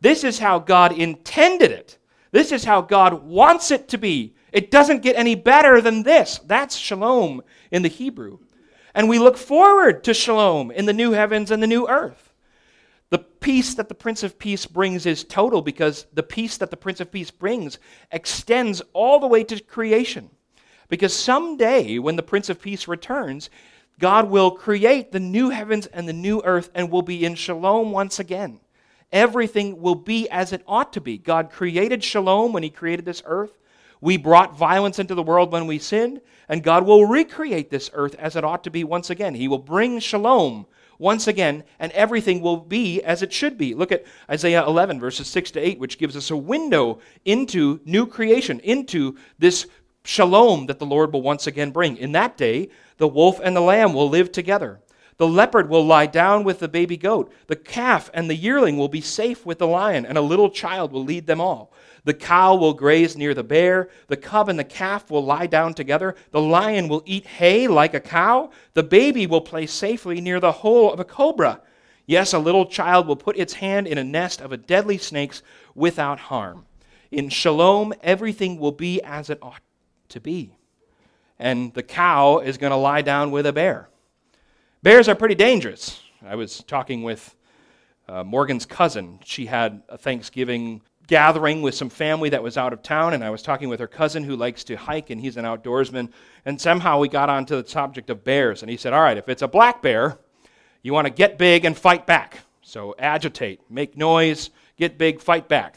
This 0.02 0.24
is 0.24 0.40
how 0.40 0.60
God 0.60 0.98
intended 0.98 1.72
it. 1.72 1.98
This 2.32 2.52
is 2.52 2.64
how 2.64 2.82
God 2.82 3.24
wants 3.24 3.72
it 3.72 3.88
to 3.90 3.98
be. 3.98 4.36
It 4.52 4.72
doesn't 4.72 5.04
get 5.04 5.16
any 5.16 5.36
better 5.36 5.80
than 5.80 6.04
this. 6.04 6.40
That's 6.46 6.76
shalom 6.76 7.42
in 7.72 7.84
the 7.84 7.88
Hebrew. 7.88 8.40
And 8.94 9.08
we 9.08 9.20
look 9.20 9.38
forward 9.38 10.04
to 10.04 10.14
shalom 10.14 10.72
in 10.72 10.86
the 10.86 10.94
new 10.94 11.12
heavens 11.12 11.52
and 11.52 11.62
the 11.62 11.68
new 11.68 11.88
earth. 11.88 12.34
The 13.10 13.20
peace 13.20 13.76
that 13.76 13.90
the 13.90 13.96
Prince 13.96 14.24
of 14.24 14.40
Peace 14.40 14.66
brings 14.66 15.06
is 15.06 15.24
total 15.24 15.62
because 15.62 16.08
the 16.14 16.24
peace 16.24 16.58
that 16.58 16.72
the 16.72 16.78
Prince 16.78 17.00
of 17.02 17.12
Peace 17.12 17.32
brings 17.32 17.78
extends 18.12 18.82
all 18.94 19.20
the 19.20 19.28
way 19.28 19.44
to 19.44 19.62
creation. 19.62 20.30
Because 20.88 21.14
someday, 21.14 22.00
when 22.00 22.16
the 22.16 22.24
Prince 22.24 22.50
of 22.50 22.62
Peace 22.62 22.88
returns, 22.88 23.50
God 24.00 24.30
will 24.30 24.52
create 24.52 25.12
the 25.12 25.20
new 25.20 25.50
heavens 25.50 25.86
and 25.88 26.08
the 26.08 26.14
new 26.14 26.42
earth 26.44 26.70
and 26.74 26.90
will 26.90 27.02
be 27.02 27.24
in 27.24 27.36
shalom 27.36 27.92
once 27.92 28.20
again. 28.20 28.60
Everything 29.12 29.82
will 29.82 29.96
be 29.96 30.30
as 30.30 30.54
it 30.54 30.64
ought 30.68 30.94
to 30.94 31.02
be. 31.02 31.18
God 31.18 31.52
created 31.52 32.04
shalom 32.04 32.54
when 32.54 32.64
He 32.64 32.70
created 32.70 33.06
this 33.06 33.24
earth. 33.26 33.58
We 34.00 34.18
brought 34.18 34.58
violence 34.58 34.98
into 34.98 35.14
the 35.14 35.24
world 35.24 35.52
when 35.52 35.68
we 35.68 35.78
sinned, 35.78 36.22
and 36.50 36.64
God 36.64 36.86
will 36.86 37.06
recreate 37.06 37.70
this 37.70 37.90
earth 37.94 38.16
as 38.18 38.36
it 38.36 38.44
ought 38.44 38.64
to 38.64 38.72
be 38.72 38.84
once 38.84 39.10
again. 39.10 39.36
He 39.36 39.48
will 39.48 39.60
bring 39.60 40.00
shalom 40.00 40.66
once 40.98 41.28
again, 41.28 41.64
and 41.80 41.92
everything 41.92 42.42
will 42.42 42.58
be 42.58 43.02
as 43.02 43.22
it 43.22 43.34
should 43.34 43.58
be. 43.58 43.74
Look 43.74 43.92
at 43.92 44.06
Isaiah 44.30 44.66
11, 44.66 45.00
verses 45.00 45.28
6 45.28 45.52
to 45.52 45.60
8, 45.60 45.80
which 45.80 45.98
gives 45.98 46.16
us 46.16 46.32
a 46.32 46.38
window 46.38 47.00
into 47.26 47.80
new 47.86 48.08
creation, 48.08 48.60
into 48.62 49.18
this 49.38 49.68
shalom 50.04 50.68
that 50.68 50.80
the 50.80 50.86
Lord 50.86 51.14
will 51.14 51.22
once 51.22 51.48
again 51.48 51.72
bring. 51.72 51.98
In 51.98 52.12
that 52.14 52.38
day, 52.38 52.70
the 52.98 53.08
wolf 53.08 53.40
and 53.44 53.56
the 53.56 53.62
lamb 53.62 53.94
will 53.94 54.10
live 54.10 54.32
together. 54.32 54.80
The 55.22 55.28
leopard 55.28 55.70
will 55.70 55.86
lie 55.86 56.08
down 56.08 56.44
with 56.44 56.58
the 56.58 56.68
baby 56.68 56.98
goat. 56.98 57.32
The 57.46 57.56
calf 57.56 58.10
and 58.12 58.28
the 58.28 58.36
yearling 58.36 58.78
will 58.78 58.88
be 58.88 59.02
safe 59.02 59.46
with 59.46 59.60
the 59.60 59.68
lion, 59.68 60.04
and 60.04 60.18
a 60.18 60.22
little 60.22 60.50
child 60.50 60.92
will 60.92 61.04
lead 61.04 61.28
them 61.28 61.40
all. 61.40 61.72
The 62.06 62.16
cow 62.16 62.56
will 62.56 62.74
graze 62.74 63.16
near 63.16 63.36
the 63.36 63.44
bear. 63.44 63.90
The 64.08 64.18
cub 64.18 64.50
and 64.50 64.58
the 64.58 64.64
calf 64.64 65.12
will 65.12 65.24
lie 65.24 65.46
down 65.46 65.76
together. 65.76 66.16
The 66.32 66.42
lion 66.42 66.88
will 66.88 67.04
eat 67.06 67.28
hay 67.28 67.68
like 67.68 67.94
a 67.94 68.00
cow. 68.00 68.50
The 68.74 68.82
baby 68.82 69.28
will 69.28 69.42
play 69.42 69.68
safely 69.68 70.22
near 70.22 70.40
the 70.40 70.52
hole 70.52 70.92
of 70.92 71.00
a 71.00 71.06
cobra. 71.06 71.62
Yes, 72.08 72.34
a 72.34 72.40
little 72.40 72.66
child 72.66 73.06
will 73.06 73.16
put 73.16 73.38
its 73.38 73.54
hand 73.54 73.86
in 73.86 74.00
a 74.00 74.04
nest 74.04 74.42
of 74.42 74.52
a 74.52 74.58
deadly 74.58 74.98
snakes 74.98 75.44
without 75.76 76.18
harm. 76.18 76.66
In 77.12 77.30
shalom, 77.30 77.94
everything 78.02 78.58
will 78.58 78.72
be 78.72 79.00
as 79.04 79.30
it 79.30 79.38
ought 79.44 79.62
to 80.10 80.20
be. 80.20 80.56
And 81.38 81.76
the 81.76 81.84
cow 81.84 82.40
is 82.40 82.58
going 82.58 82.72
to 82.72 82.76
lie 82.76 83.04
down 83.04 83.30
with 83.30 83.46
a 83.46 83.54
bear. 83.54 83.91
Bears 84.84 85.08
are 85.08 85.14
pretty 85.14 85.36
dangerous. 85.36 86.02
I 86.26 86.34
was 86.34 86.64
talking 86.64 87.04
with 87.04 87.36
uh, 88.08 88.24
Morgan's 88.24 88.66
cousin. 88.66 89.20
She 89.24 89.46
had 89.46 89.84
a 89.88 89.96
Thanksgiving 89.96 90.82
gathering 91.06 91.62
with 91.62 91.76
some 91.76 91.90
family 91.90 92.30
that 92.30 92.42
was 92.42 92.58
out 92.58 92.74
of 92.74 92.82
town, 92.82 93.14
and 93.14 93.24
I 93.24 93.30
was 93.30 93.44
talking 93.44 93.70
with 93.70 93.80
her 93.80 93.88
cousin 93.88 94.24
who 94.24 94.36
likes 94.36 94.64
to 94.64 94.76
hike, 94.76 95.12
and 95.12 95.22
he's 95.22 95.38
an 95.38 95.46
outdoorsman. 95.46 96.10
And 96.46 96.60
somehow 96.60 96.98
we 96.98 97.10
got 97.10 97.30
onto 97.30 97.62
the 97.62 97.70
subject 97.70 98.10
of 98.10 98.24
bears, 98.24 98.64
and 98.64 98.72
he 98.72 98.78
said, 98.78 98.92
All 98.92 99.04
right, 99.04 99.18
if 99.18 99.30
it's 99.30 99.44
a 99.44 99.48
black 99.48 99.84
bear, 99.84 100.18
you 100.82 100.94
want 100.94 101.06
to 101.06 101.14
get 101.14 101.38
big 101.38 101.64
and 101.64 101.78
fight 101.78 102.08
back. 102.08 102.40
So 102.64 102.96
agitate, 102.98 103.60
make 103.70 103.96
noise, 103.96 104.50
get 104.78 104.98
big, 104.98 105.22
fight 105.22 105.48
back. 105.48 105.76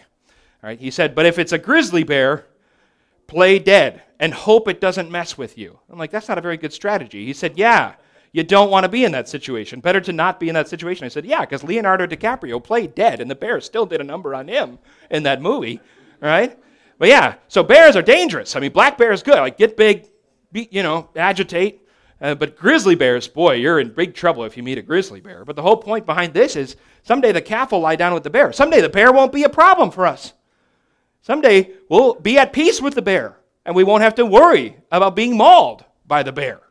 All 0.62 0.68
right, 0.68 0.80
he 0.80 0.90
said, 0.90 1.14
But 1.14 1.26
if 1.26 1.38
it's 1.38 1.52
a 1.52 1.58
grizzly 1.58 2.04
bear, 2.04 2.46
play 3.26 3.58
dead 3.58 4.00
and 4.18 4.32
hope 4.32 4.66
it 4.66 4.80
doesn't 4.80 5.10
mess 5.10 5.36
with 5.36 5.58
you. 5.58 5.78
I'm 5.90 5.98
like, 5.98 6.10
That's 6.10 6.28
not 6.28 6.38
a 6.38 6.42
very 6.42 6.56
good 6.56 6.72
strategy. 6.72 7.26
He 7.26 7.34
said, 7.34 7.58
Yeah 7.58 7.96
you 8.34 8.42
don't 8.42 8.72
want 8.72 8.82
to 8.82 8.88
be 8.88 9.04
in 9.04 9.12
that 9.12 9.28
situation. 9.28 9.78
Better 9.78 10.00
to 10.00 10.12
not 10.12 10.40
be 10.40 10.48
in 10.48 10.54
that 10.56 10.66
situation. 10.66 11.04
I 11.04 11.08
said, 11.08 11.24
yeah, 11.24 11.42
because 11.42 11.62
Leonardo 11.62 12.04
DiCaprio 12.04 12.62
played 12.62 12.96
dead, 12.96 13.20
and 13.20 13.30
the 13.30 13.36
Bears 13.36 13.64
still 13.64 13.86
did 13.86 14.00
a 14.00 14.04
number 14.04 14.34
on 14.34 14.48
him 14.48 14.80
in 15.08 15.22
that 15.22 15.40
movie, 15.40 15.80
right? 16.20 16.58
But 16.98 17.10
yeah, 17.10 17.36
so 17.46 17.62
bears 17.62 17.94
are 17.94 18.02
dangerous. 18.02 18.56
I 18.56 18.60
mean, 18.60 18.72
black 18.72 18.98
bear 18.98 19.12
is 19.12 19.22
good. 19.22 19.38
Like, 19.38 19.56
get 19.56 19.76
big, 19.76 20.08
be, 20.50 20.68
you 20.72 20.82
know, 20.82 21.10
agitate. 21.14 21.86
Uh, 22.20 22.34
but 22.34 22.56
grizzly 22.56 22.96
bears, 22.96 23.28
boy, 23.28 23.54
you're 23.54 23.78
in 23.78 23.92
big 23.92 24.14
trouble 24.14 24.42
if 24.42 24.56
you 24.56 24.64
meet 24.64 24.78
a 24.78 24.82
grizzly 24.82 25.20
bear. 25.20 25.44
But 25.44 25.54
the 25.54 25.62
whole 25.62 25.76
point 25.76 26.04
behind 26.04 26.34
this 26.34 26.56
is 26.56 26.74
someday 27.04 27.30
the 27.30 27.40
calf 27.40 27.70
will 27.70 27.80
lie 27.80 27.94
down 27.94 28.14
with 28.14 28.24
the 28.24 28.30
bear. 28.30 28.52
Someday 28.52 28.80
the 28.80 28.88
bear 28.88 29.12
won't 29.12 29.32
be 29.32 29.44
a 29.44 29.48
problem 29.48 29.92
for 29.92 30.06
us. 30.06 30.32
Someday 31.22 31.70
we'll 31.88 32.14
be 32.14 32.36
at 32.36 32.52
peace 32.52 32.82
with 32.82 32.94
the 32.94 33.02
bear, 33.02 33.36
and 33.64 33.76
we 33.76 33.84
won't 33.84 34.02
have 34.02 34.16
to 34.16 34.26
worry 34.26 34.76
about 34.90 35.14
being 35.14 35.36
mauled 35.36 35.84
by 36.04 36.24
the 36.24 36.32
bear 36.32 36.62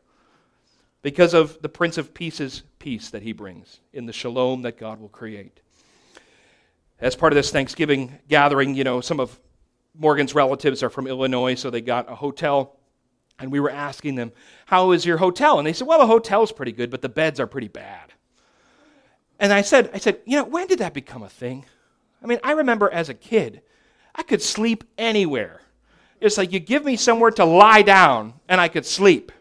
because 1.04 1.34
of 1.34 1.60
the 1.60 1.68
Prince 1.68 1.98
of 1.98 2.14
Peace's 2.14 2.62
peace 2.78 3.10
that 3.10 3.22
he 3.22 3.34
brings 3.34 3.80
in 3.92 4.06
the 4.06 4.12
shalom 4.12 4.62
that 4.62 4.78
God 4.78 5.02
will 5.02 5.10
create. 5.10 5.60
As 6.98 7.14
part 7.14 7.30
of 7.30 7.34
this 7.34 7.50
Thanksgiving 7.50 8.18
gathering, 8.26 8.74
you 8.74 8.84
know, 8.84 9.02
some 9.02 9.20
of 9.20 9.38
Morgan's 9.94 10.34
relatives 10.34 10.82
are 10.82 10.88
from 10.88 11.06
Illinois, 11.06 11.56
so 11.56 11.68
they 11.68 11.82
got 11.82 12.10
a 12.10 12.14
hotel. 12.14 12.78
And 13.38 13.52
we 13.52 13.60
were 13.60 13.68
asking 13.68 14.14
them, 14.14 14.32
How 14.64 14.92
is 14.92 15.04
your 15.04 15.18
hotel? 15.18 15.58
And 15.58 15.66
they 15.66 15.74
said, 15.74 15.86
Well, 15.86 15.98
the 15.98 16.06
hotel's 16.06 16.52
pretty 16.52 16.72
good, 16.72 16.90
but 16.90 17.02
the 17.02 17.10
beds 17.10 17.38
are 17.38 17.46
pretty 17.46 17.68
bad. 17.68 18.14
And 19.38 19.52
I 19.52 19.60
said, 19.60 19.90
I 19.92 19.98
said, 19.98 20.20
you 20.24 20.38
know, 20.38 20.44
when 20.44 20.68
did 20.68 20.78
that 20.78 20.94
become 20.94 21.22
a 21.22 21.28
thing? 21.28 21.66
I 22.22 22.26
mean, 22.26 22.38
I 22.42 22.52
remember 22.52 22.90
as 22.90 23.10
a 23.10 23.14
kid, 23.14 23.60
I 24.14 24.22
could 24.22 24.40
sleep 24.40 24.84
anywhere. 24.96 25.60
It's 26.18 26.38
like 26.38 26.50
you 26.50 26.60
give 26.60 26.82
me 26.82 26.96
somewhere 26.96 27.32
to 27.32 27.44
lie 27.44 27.82
down 27.82 28.34
and 28.48 28.58
I 28.58 28.68
could 28.68 28.86
sleep. 28.86 29.32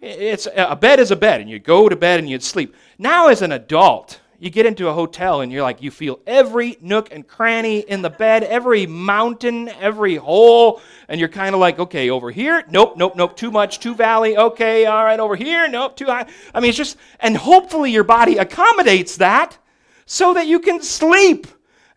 It's 0.00 0.48
a 0.54 0.76
bed 0.76 0.98
is 0.98 1.10
a 1.10 1.16
bed, 1.16 1.40
and 1.40 1.50
you 1.50 1.58
go 1.58 1.88
to 1.88 1.96
bed 1.96 2.20
and 2.20 2.28
you'd 2.28 2.42
sleep. 2.42 2.74
Now, 2.98 3.28
as 3.28 3.42
an 3.42 3.52
adult, 3.52 4.20
you 4.40 4.48
get 4.48 4.64
into 4.64 4.88
a 4.88 4.92
hotel 4.94 5.42
and 5.42 5.52
you're 5.52 5.62
like, 5.62 5.82
you 5.82 5.90
feel 5.90 6.20
every 6.26 6.78
nook 6.80 7.12
and 7.12 7.28
cranny 7.28 7.80
in 7.80 8.00
the 8.00 8.08
bed, 8.08 8.42
every 8.44 8.86
mountain, 8.86 9.68
every 9.68 10.16
hole, 10.16 10.80
and 11.08 11.20
you're 11.20 11.28
kind 11.28 11.54
of 11.54 11.60
like, 11.60 11.78
okay, 11.78 12.08
over 12.08 12.30
here, 12.30 12.64
nope, 12.70 12.96
nope, 12.96 13.14
nope, 13.16 13.36
too 13.36 13.50
much, 13.50 13.80
too 13.80 13.94
valley, 13.94 14.38
okay, 14.38 14.86
all 14.86 15.04
right, 15.04 15.20
over 15.20 15.36
here, 15.36 15.68
nope, 15.68 15.94
too 15.94 16.06
high. 16.06 16.26
I 16.54 16.60
mean, 16.60 16.70
it's 16.70 16.78
just, 16.78 16.96
and 17.20 17.36
hopefully 17.36 17.92
your 17.92 18.04
body 18.04 18.38
accommodates 18.38 19.18
that 19.18 19.58
so 20.06 20.32
that 20.32 20.46
you 20.46 20.58
can 20.58 20.82
sleep. 20.82 21.46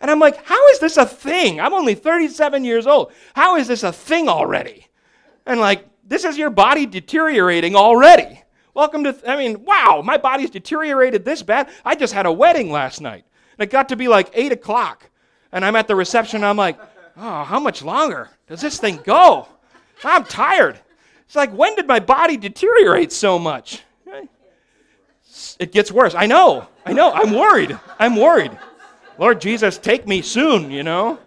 And 0.02 0.12
I'm 0.12 0.20
like, 0.20 0.46
how 0.46 0.68
is 0.68 0.80
this 0.80 0.98
a 0.98 1.06
thing? 1.06 1.62
I'm 1.62 1.74
only 1.74 1.96
37 1.96 2.66
years 2.66 2.86
old. 2.86 3.14
How 3.34 3.56
is 3.56 3.70
this 3.70 3.84
a 3.84 3.94
thing 3.94 4.28
already? 4.28 4.88
And 5.46 5.62
like, 5.62 5.88
this 6.06 6.26
is 6.26 6.38
your 6.38 6.50
body 6.50 6.86
deteriorating 6.86 7.76
already. 7.76 8.42
Welcome 8.74 9.04
to, 9.04 9.16
I 9.28 9.38
mean, 9.38 9.64
wow, 9.64 10.02
my 10.04 10.18
body's 10.18 10.50
deteriorated 10.50 11.24
this 11.24 11.44
bad. 11.44 11.70
I 11.86 11.96
just 11.96 12.14
had 12.14 12.26
a 12.26 12.32
wedding 12.32 12.72
last 12.72 13.02
night. 13.02 13.26
And 13.58 13.64
it 13.68 13.72
got 13.72 13.90
to 13.90 13.96
be 13.96 14.08
like 14.08 14.32
8 14.34 14.52
o'clock. 14.52 15.10
And 15.52 15.64
I'm 15.64 15.76
at 15.76 15.88
the 15.88 15.96
reception. 15.96 16.38
and 16.38 16.46
I'm 16.46 16.58
like, 16.58 16.80
oh, 17.18 17.44
how 17.44 17.60
much 17.60 17.84
longer 17.84 18.30
does 18.48 18.62
this 18.62 18.80
thing 18.80 19.00
go? 19.04 19.48
I'm 20.04 20.24
tired. 20.26 20.80
It's 21.26 21.36
like, 21.36 21.54
when 21.54 21.76
did 21.76 21.88
my 21.88 22.00
body 22.00 22.36
deteriorate 22.36 23.12
so 23.12 23.38
much? 23.40 23.84
It 25.60 25.72
gets 25.72 25.92
worse. 25.92 26.14
I 26.16 26.26
know. 26.26 26.68
I 26.86 26.94
know. 26.94 27.12
I'm 27.12 27.32
worried. 27.32 27.78
I'm 28.00 28.16
worried. 28.16 28.52
Lord 29.18 29.42
Jesus, 29.42 29.78
take 29.78 30.08
me 30.08 30.22
soon, 30.22 30.70
you 30.70 30.84
know? 30.84 31.20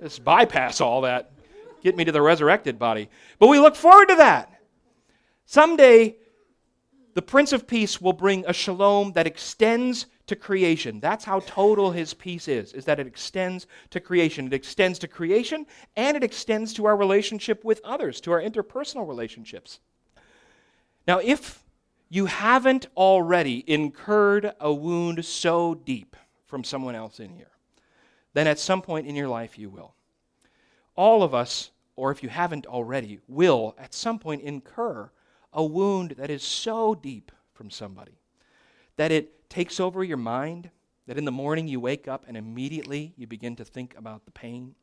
Just 0.00 0.24
bypass 0.24 0.80
all 0.80 1.02
that 1.02 1.31
get 1.82 1.96
me 1.96 2.04
to 2.04 2.12
the 2.12 2.22
resurrected 2.22 2.78
body. 2.78 3.08
But 3.38 3.48
we 3.48 3.58
look 3.58 3.76
forward 3.76 4.08
to 4.08 4.14
that. 4.16 4.52
Someday, 5.44 6.16
the 7.14 7.22
Prince 7.22 7.52
of 7.52 7.66
Peace 7.66 8.00
will 8.00 8.12
bring 8.12 8.44
a 8.46 8.52
shalom 8.52 9.12
that 9.12 9.26
extends 9.26 10.06
to 10.26 10.36
creation. 10.36 11.00
That's 11.00 11.24
how 11.24 11.40
total 11.40 11.90
his 11.90 12.14
peace 12.14 12.48
is, 12.48 12.72
is 12.72 12.84
that 12.86 13.00
it 13.00 13.06
extends 13.06 13.66
to 13.90 14.00
creation. 14.00 14.46
It 14.46 14.54
extends 14.54 14.98
to 15.00 15.08
creation 15.08 15.66
and 15.96 16.16
it 16.16 16.24
extends 16.24 16.72
to 16.74 16.86
our 16.86 16.96
relationship 16.96 17.64
with 17.64 17.80
others, 17.84 18.20
to 18.22 18.32
our 18.32 18.40
interpersonal 18.40 19.06
relationships. 19.06 19.80
Now, 21.06 21.18
if 21.18 21.62
you 22.08 22.26
haven't 22.26 22.86
already 22.96 23.64
incurred 23.66 24.52
a 24.60 24.72
wound 24.72 25.24
so 25.24 25.74
deep 25.74 26.16
from 26.46 26.62
someone 26.62 26.94
else 26.94 27.20
in 27.20 27.34
here, 27.34 27.50
then 28.34 28.46
at 28.46 28.58
some 28.58 28.80
point 28.80 29.06
in 29.06 29.16
your 29.16 29.28
life 29.28 29.58
you 29.58 29.68
will. 29.68 29.94
All 30.96 31.22
of 31.22 31.34
us 31.34 31.70
or 31.96 32.10
if 32.10 32.22
you 32.22 32.28
haven't 32.28 32.66
already, 32.66 33.20
will 33.28 33.74
at 33.78 33.94
some 33.94 34.18
point 34.18 34.42
incur 34.42 35.10
a 35.52 35.64
wound 35.64 36.12
that 36.12 36.30
is 36.30 36.42
so 36.42 36.94
deep 36.94 37.30
from 37.52 37.70
somebody 37.70 38.18
that 38.96 39.12
it 39.12 39.48
takes 39.48 39.80
over 39.80 40.02
your 40.04 40.16
mind, 40.16 40.70
that 41.06 41.18
in 41.18 41.24
the 41.24 41.32
morning 41.32 41.66
you 41.68 41.80
wake 41.80 42.08
up 42.08 42.24
and 42.26 42.36
immediately 42.36 43.12
you 43.16 43.26
begin 43.26 43.56
to 43.56 43.64
think 43.64 43.94
about 43.96 44.24
the 44.24 44.30
pain, 44.30 44.74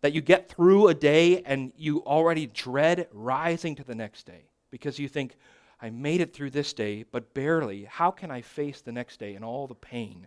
that 0.00 0.12
you 0.12 0.20
get 0.20 0.48
through 0.48 0.88
a 0.88 0.94
day 0.94 1.42
and 1.42 1.72
you 1.76 2.02
already 2.04 2.46
dread 2.46 3.08
rising 3.12 3.74
to 3.74 3.84
the 3.84 3.94
next 3.94 4.24
day 4.24 4.48
because 4.70 4.98
you 4.98 5.08
think, 5.08 5.36
I 5.80 5.90
made 5.90 6.20
it 6.20 6.34
through 6.34 6.50
this 6.50 6.72
day, 6.72 7.04
but 7.10 7.34
barely. 7.34 7.84
How 7.84 8.10
can 8.10 8.30
I 8.30 8.40
face 8.40 8.80
the 8.80 8.92
next 8.92 9.18
day 9.20 9.34
and 9.34 9.44
all 9.44 9.66
the 9.68 9.74
pain 9.74 10.26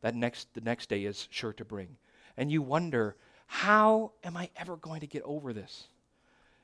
that 0.00 0.14
next, 0.14 0.52
the 0.54 0.60
next 0.60 0.88
day 0.88 1.04
is 1.04 1.26
sure 1.30 1.52
to 1.54 1.64
bring? 1.64 1.96
And 2.36 2.50
you 2.50 2.62
wonder, 2.62 3.16
how 3.52 4.12
am 4.24 4.34
I 4.34 4.48
ever 4.56 4.76
going 4.76 5.00
to 5.00 5.06
get 5.06 5.22
over 5.24 5.52
this? 5.52 5.88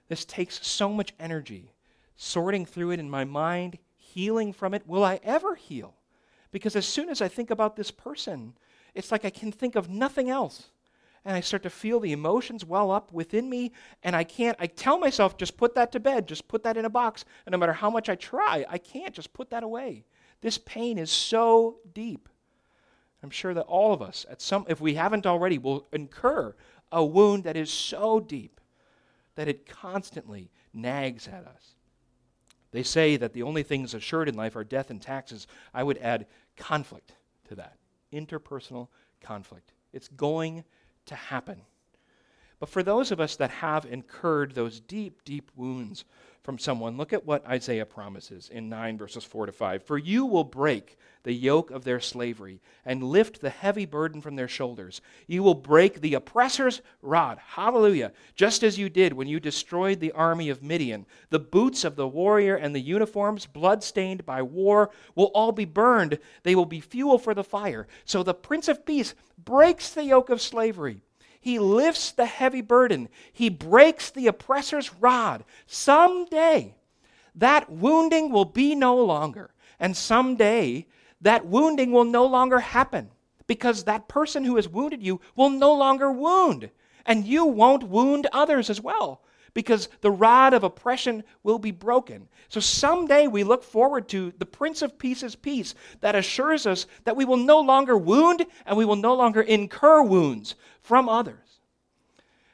This 0.09 0.25
takes 0.25 0.67
so 0.67 0.89
much 0.89 1.13
energy. 1.21 1.71
Sorting 2.17 2.65
through 2.65 2.93
it 2.93 2.99
in 2.99 3.11
my 3.11 3.27
mind, 3.27 3.77
healing 3.99 4.55
from 4.55 4.73
it. 4.73 4.87
Will 4.87 5.05
I 5.05 5.21
ever 5.23 5.55
heal? 5.55 5.95
Because 6.51 6.77
as 6.77 6.87
soon 6.87 7.11
as 7.11 7.21
I 7.21 7.29
think 7.29 7.51
about 7.51 7.77
this 7.77 7.91
person, 7.91 8.55
it's 8.95 9.13
like 9.13 9.27
I 9.27 9.31
can 9.31 9.53
think 9.53 9.77
of 9.77 9.91
nothing 9.91 10.31
else. 10.31 10.71
And 11.27 11.37
I 11.37 11.41
start 11.41 11.63
to 11.65 11.71
feel 11.71 12.01
the 12.01 12.13
emotions 12.13 12.65
well 12.65 12.91
up 12.91 13.13
within 13.13 13.51
me, 13.51 13.73
and 14.03 14.17
I 14.17 14.25
can't, 14.25 14.57
I 14.59 14.67
tell 14.67 14.99
myself, 14.99 15.37
just 15.37 15.59
put 15.59 15.75
that 15.75 15.93
to 15.93 16.01
bed, 16.01 16.27
just 16.27 16.49
put 16.49 16.63
that 16.63 16.79
in 16.79 16.87
a 16.87 16.91
box. 16.91 17.27
And 17.45 17.53
no 17.53 17.59
matter 17.59 17.75
how 17.75 17.91
much 17.91 18.09
I 18.09 18.15
try, 18.15 18.65
I 18.67 18.79
can't 18.79 19.15
just 19.15 19.35
put 19.35 19.51
that 19.51 19.63
away. 19.63 20.07
This 20.41 20.57
pain 20.57 20.97
is 20.97 21.11
so 21.11 21.81
deep. 21.93 22.31
I'm 23.23 23.31
sure 23.31 23.53
that 23.55 23.65
all 23.65 23.93
of 23.93 24.01
us, 24.01 24.25
at 24.31 24.41
some, 24.41 24.65
if 24.69 24.81
we 24.81 24.95
haven't 24.95 25.27
already, 25.27 25.59
will 25.59 25.87
incur 25.93 26.55
a 26.91 27.05
wound 27.05 27.45
that 27.45 27.57
is 27.57 27.71
so 27.71 28.21
deep 28.21 28.61
that 29.35 29.49
it 29.49 29.69
constantly 29.69 30.51
nags 30.73 31.29
at 31.29 31.47
us. 31.47 31.75
They 32.71 32.83
say 32.83 33.17
that 33.17 33.33
the 33.33 33.43
only 33.43 33.63
things 33.63 33.95
assured 33.95 34.29
in 34.29 34.35
life 34.35 34.57
are 34.57 34.65
death 34.65 34.91
and 34.91 35.01
taxes. 35.01 35.47
I 35.73 35.83
would 35.83 35.99
add 35.99 36.27
conflict 36.57 37.13
to 37.49 37.55
that 37.57 37.79
interpersonal 38.13 38.89
conflict. 39.21 39.73
It's 39.93 40.09
going 40.09 40.65
to 41.07 41.15
happen. 41.15 41.63
But 42.61 42.69
for 42.69 42.83
those 42.83 43.13
of 43.13 43.21
us 43.21 43.37
that 43.37 43.51
have 43.51 43.87
incurred 43.87 44.55
those 44.55 44.81
deep, 44.81 45.25
deep 45.25 45.51
wounds 45.55 46.05
from 46.43 46.59
someone, 46.59 46.97
look 46.97 47.13
at 47.13 47.27
what 47.27 47.47
Isaiah 47.47 47.85
promises 47.85 48.49
in 48.49 48.69
9 48.69 48.97
verses 48.97 49.25
4 49.25 49.47
to 49.47 49.53
5. 49.53 49.83
For 49.83 49.99
you 49.99 50.25
will 50.25 50.45
break 50.45 50.97
the 51.25 51.33
yoke 51.33 51.71
of 51.71 51.85
their 51.85 52.01
slavery 52.01 52.61
and 52.85 53.03
lift 53.03 53.41
the 53.41 53.51
heavy 53.51 53.85
burden 53.85 54.21
from 54.21 54.37
their 54.37 54.49
shoulders. 54.49 55.01
You 55.27 55.43
will 55.43 55.55
break 55.55 56.01
the 56.01 56.15
oppressor's 56.15 56.81
rod. 57.03 57.39
Hallelujah. 57.39 58.13
Just 58.35 58.63
as 58.63 58.79
you 58.79 58.89
did 58.89 59.13
when 59.13 59.29
you 59.29 59.41
destroyed 59.41 60.01
the 60.01 60.13
army 60.13 60.49
of 60.49 60.63
Midian. 60.63 61.07
The 61.31 61.39
boots 61.39 61.85
of 61.85 61.97
the 61.97 62.09
warrior 62.09 62.57
and 62.57 62.75
the 62.75 62.81
uniforms, 62.81 63.45
blood-stained 63.45 64.25
by 64.25 64.43
war, 64.43 64.91
will 65.15 65.31
all 65.35 65.53
be 65.53 65.67
burned. 65.67 66.19
They 66.45 66.55
will 66.55 66.67
be 66.67 66.81
fuel 66.81 67.19
for 67.19 67.35
the 67.35 67.45
fire. 67.45 67.87
So 68.05 68.23
the 68.23 68.33
Prince 68.35 68.69
of 68.69 68.87
Peace 68.87 69.15
breaks 69.37 69.91
the 69.91 70.05
yoke 70.05 70.31
of 70.31 70.41
slavery 70.41 71.03
he 71.41 71.59
lifts 71.59 72.11
the 72.13 72.27
heavy 72.27 72.61
burden. 72.61 73.09
He 73.33 73.49
breaks 73.49 74.11
the 74.11 74.27
oppressor's 74.27 74.93
rod. 74.95 75.45
Someday, 75.67 76.75
that 77.35 77.71
wounding 77.71 78.31
will 78.31 78.45
be 78.45 78.75
no 78.75 78.97
longer. 78.97 79.51
And 79.79 79.97
someday, 79.97 80.87
that 81.21 81.47
wounding 81.47 81.93
will 81.93 82.05
no 82.05 82.27
longer 82.27 82.61
happen 82.61 83.11
because 83.47 83.85
that 83.85 84.09
person 84.09 84.45
who 84.45 84.57
has 84.57 84.69
wounded 84.69 85.03
you 85.03 85.21
will 85.37 85.51
no 85.51 85.75
longer 85.75 86.11
wound. 86.11 86.71
And 87.07 87.25
you 87.25 87.45
won't 87.47 87.85
wound 87.85 88.27
others 88.33 88.69
as 88.69 88.81
well 88.81 89.23
because 89.59 89.89
the 90.03 90.11
rod 90.13 90.55
of 90.55 90.63
oppression 90.63 91.25
will 91.43 91.59
be 91.59 91.73
broken. 91.73 92.29
So 92.49 92.61
someday 92.61 93.27
we 93.27 93.43
look 93.43 93.65
forward 93.65 94.09
to 94.11 94.33
the 94.39 94.47
Prince 94.47 94.83
of 94.83 95.01
Peace's 95.01 95.35
peace 95.35 95.75
that 96.01 96.15
assures 96.15 96.65
us 96.65 96.87
that 97.03 97.17
we 97.17 97.25
will 97.25 97.39
no 97.39 97.59
longer 97.59 97.99
wound 97.99 98.47
and 98.67 98.77
we 98.77 98.85
will 98.85 98.95
no 98.95 99.17
longer 99.17 99.41
incur 99.41 100.01
wounds 100.01 100.55
from 100.81 101.09
others. 101.09 101.59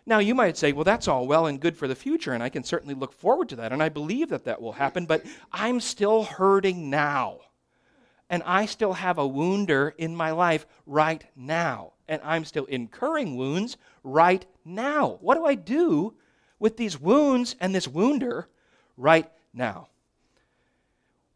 Now, 0.06 0.18
you 0.18 0.34
might 0.34 0.56
say, 0.56 0.72
well, 0.72 0.84
that's 0.84 1.06
all 1.06 1.26
well 1.26 1.44
and 1.44 1.60
good 1.60 1.76
for 1.76 1.86
the 1.86 1.94
future, 1.94 2.32
and 2.32 2.42
I 2.42 2.48
can 2.48 2.64
certainly 2.64 2.94
look 2.94 3.12
forward 3.12 3.50
to 3.50 3.56
that, 3.56 3.70
and 3.70 3.82
I 3.82 3.90
believe 3.90 4.30
that 4.30 4.44
that 4.44 4.62
will 4.62 4.72
happen, 4.72 5.04
but 5.04 5.26
I'm 5.52 5.80
still 5.80 6.24
hurting 6.24 6.88
now. 6.88 7.40
And 8.30 8.42
I 8.46 8.64
still 8.64 8.94
have 8.94 9.18
a 9.18 9.26
wounder 9.26 9.94
in 9.98 10.16
my 10.16 10.30
life 10.30 10.64
right 10.86 11.22
now. 11.36 11.92
And 12.08 12.22
I'm 12.24 12.46
still 12.46 12.64
incurring 12.64 13.36
wounds 13.36 13.76
right 14.02 14.46
now. 14.64 15.18
What 15.20 15.34
do 15.34 15.44
I 15.44 15.54
do 15.54 16.14
with 16.64 16.78
these 16.78 16.98
wounds 16.98 17.56
and 17.60 17.74
this 17.74 17.86
wounder 17.86 18.48
right 18.96 19.30
now? 19.52 19.86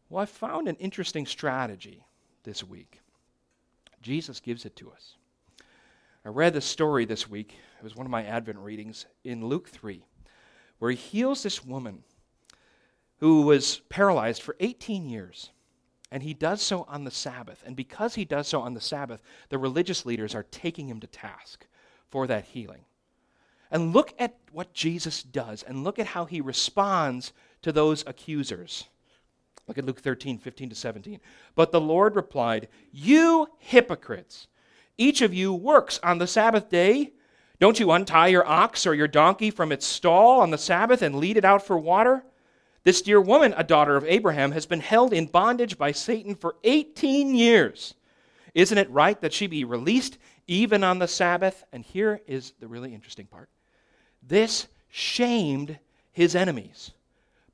Well, 0.09 0.23
I 0.23 0.25
found 0.25 0.67
an 0.67 0.75
interesting 0.77 1.27
strategy 1.27 2.03
this 2.41 2.63
week. 2.63 2.99
Jesus 4.01 4.39
gives 4.39 4.65
it 4.65 4.75
to 4.77 4.89
us. 4.89 5.17
I 6.25 6.29
read 6.29 6.55
the 6.55 6.61
story 6.61 7.05
this 7.05 7.29
week. 7.29 7.55
It 7.77 7.83
was 7.83 7.95
one 7.95 8.07
of 8.07 8.11
my 8.11 8.25
Advent 8.25 8.57
readings 8.57 9.05
in 9.23 9.45
Luke 9.45 9.69
3, 9.69 10.03
where 10.79 10.89
he 10.89 10.97
heals 10.97 11.43
this 11.43 11.63
woman 11.63 12.03
who 13.19 13.43
was 13.43 13.81
paralyzed 13.87 14.41
for 14.41 14.55
18 14.59 15.05
years. 15.05 15.51
And 16.11 16.23
he 16.23 16.33
does 16.33 16.59
so 16.59 16.87
on 16.89 17.03
the 17.03 17.11
Sabbath. 17.11 17.61
And 17.67 17.75
because 17.75 18.15
he 18.15 18.25
does 18.25 18.47
so 18.47 18.61
on 18.61 18.73
the 18.73 18.81
Sabbath, 18.81 19.21
the 19.49 19.59
religious 19.59 20.07
leaders 20.07 20.33
are 20.33 20.47
taking 20.49 20.87
him 20.87 20.99
to 21.01 21.07
task 21.07 21.67
for 22.09 22.25
that 22.25 22.45
healing. 22.45 22.85
And 23.71 23.93
look 23.93 24.13
at 24.17 24.35
what 24.51 24.73
Jesus 24.73 25.21
does, 25.21 25.63
and 25.63 25.83
look 25.83 25.99
at 25.99 26.07
how 26.07 26.25
he 26.25 26.41
responds 26.41 27.33
to 27.61 27.71
those 27.71 28.03
accusers. 28.07 28.85
Look 29.67 29.77
at 29.77 29.85
Luke 29.85 29.99
13, 29.99 30.39
15 30.39 30.69
to 30.69 30.75
17. 30.75 31.19
But 31.53 31.71
the 31.71 31.79
Lord 31.79 32.15
replied, 32.15 32.69
You 32.91 33.47
hypocrites, 33.59 34.47
each 34.97 35.21
of 35.21 35.33
you 35.33 35.53
works 35.53 35.99
on 36.01 36.17
the 36.17 36.25
Sabbath 36.25 36.69
day. 36.69 37.13
Don't 37.59 37.79
you 37.79 37.91
untie 37.91 38.27
your 38.27 38.47
ox 38.47 38.87
or 38.87 38.95
your 38.95 39.07
donkey 39.07 39.51
from 39.51 39.71
its 39.71 39.85
stall 39.85 40.41
on 40.41 40.49
the 40.49 40.57
Sabbath 40.57 41.03
and 41.03 41.15
lead 41.15 41.37
it 41.37 41.45
out 41.45 41.65
for 41.65 41.77
water? 41.77 42.23
This 42.83 43.03
dear 43.03 43.21
woman, 43.21 43.53
a 43.55 43.63
daughter 43.63 43.95
of 43.95 44.05
Abraham, 44.05 44.53
has 44.53 44.65
been 44.65 44.79
held 44.79 45.13
in 45.13 45.27
bondage 45.27 45.77
by 45.77 45.91
Satan 45.91 46.33
for 46.33 46.55
18 46.63 47.35
years. 47.35 47.93
Isn't 48.55 48.77
it 48.77 48.89
right 48.89 49.19
that 49.21 49.33
she 49.33 49.45
be 49.45 49.65
released 49.65 50.17
even 50.47 50.83
on 50.83 50.97
the 50.97 51.07
Sabbath? 51.07 51.63
And 51.71 51.83
here 51.83 52.21
is 52.25 52.53
the 52.59 52.67
really 52.67 52.95
interesting 52.95 53.27
part 53.27 53.49
this 54.21 54.67
shamed 54.89 55.79
his 56.11 56.35
enemies, 56.35 56.91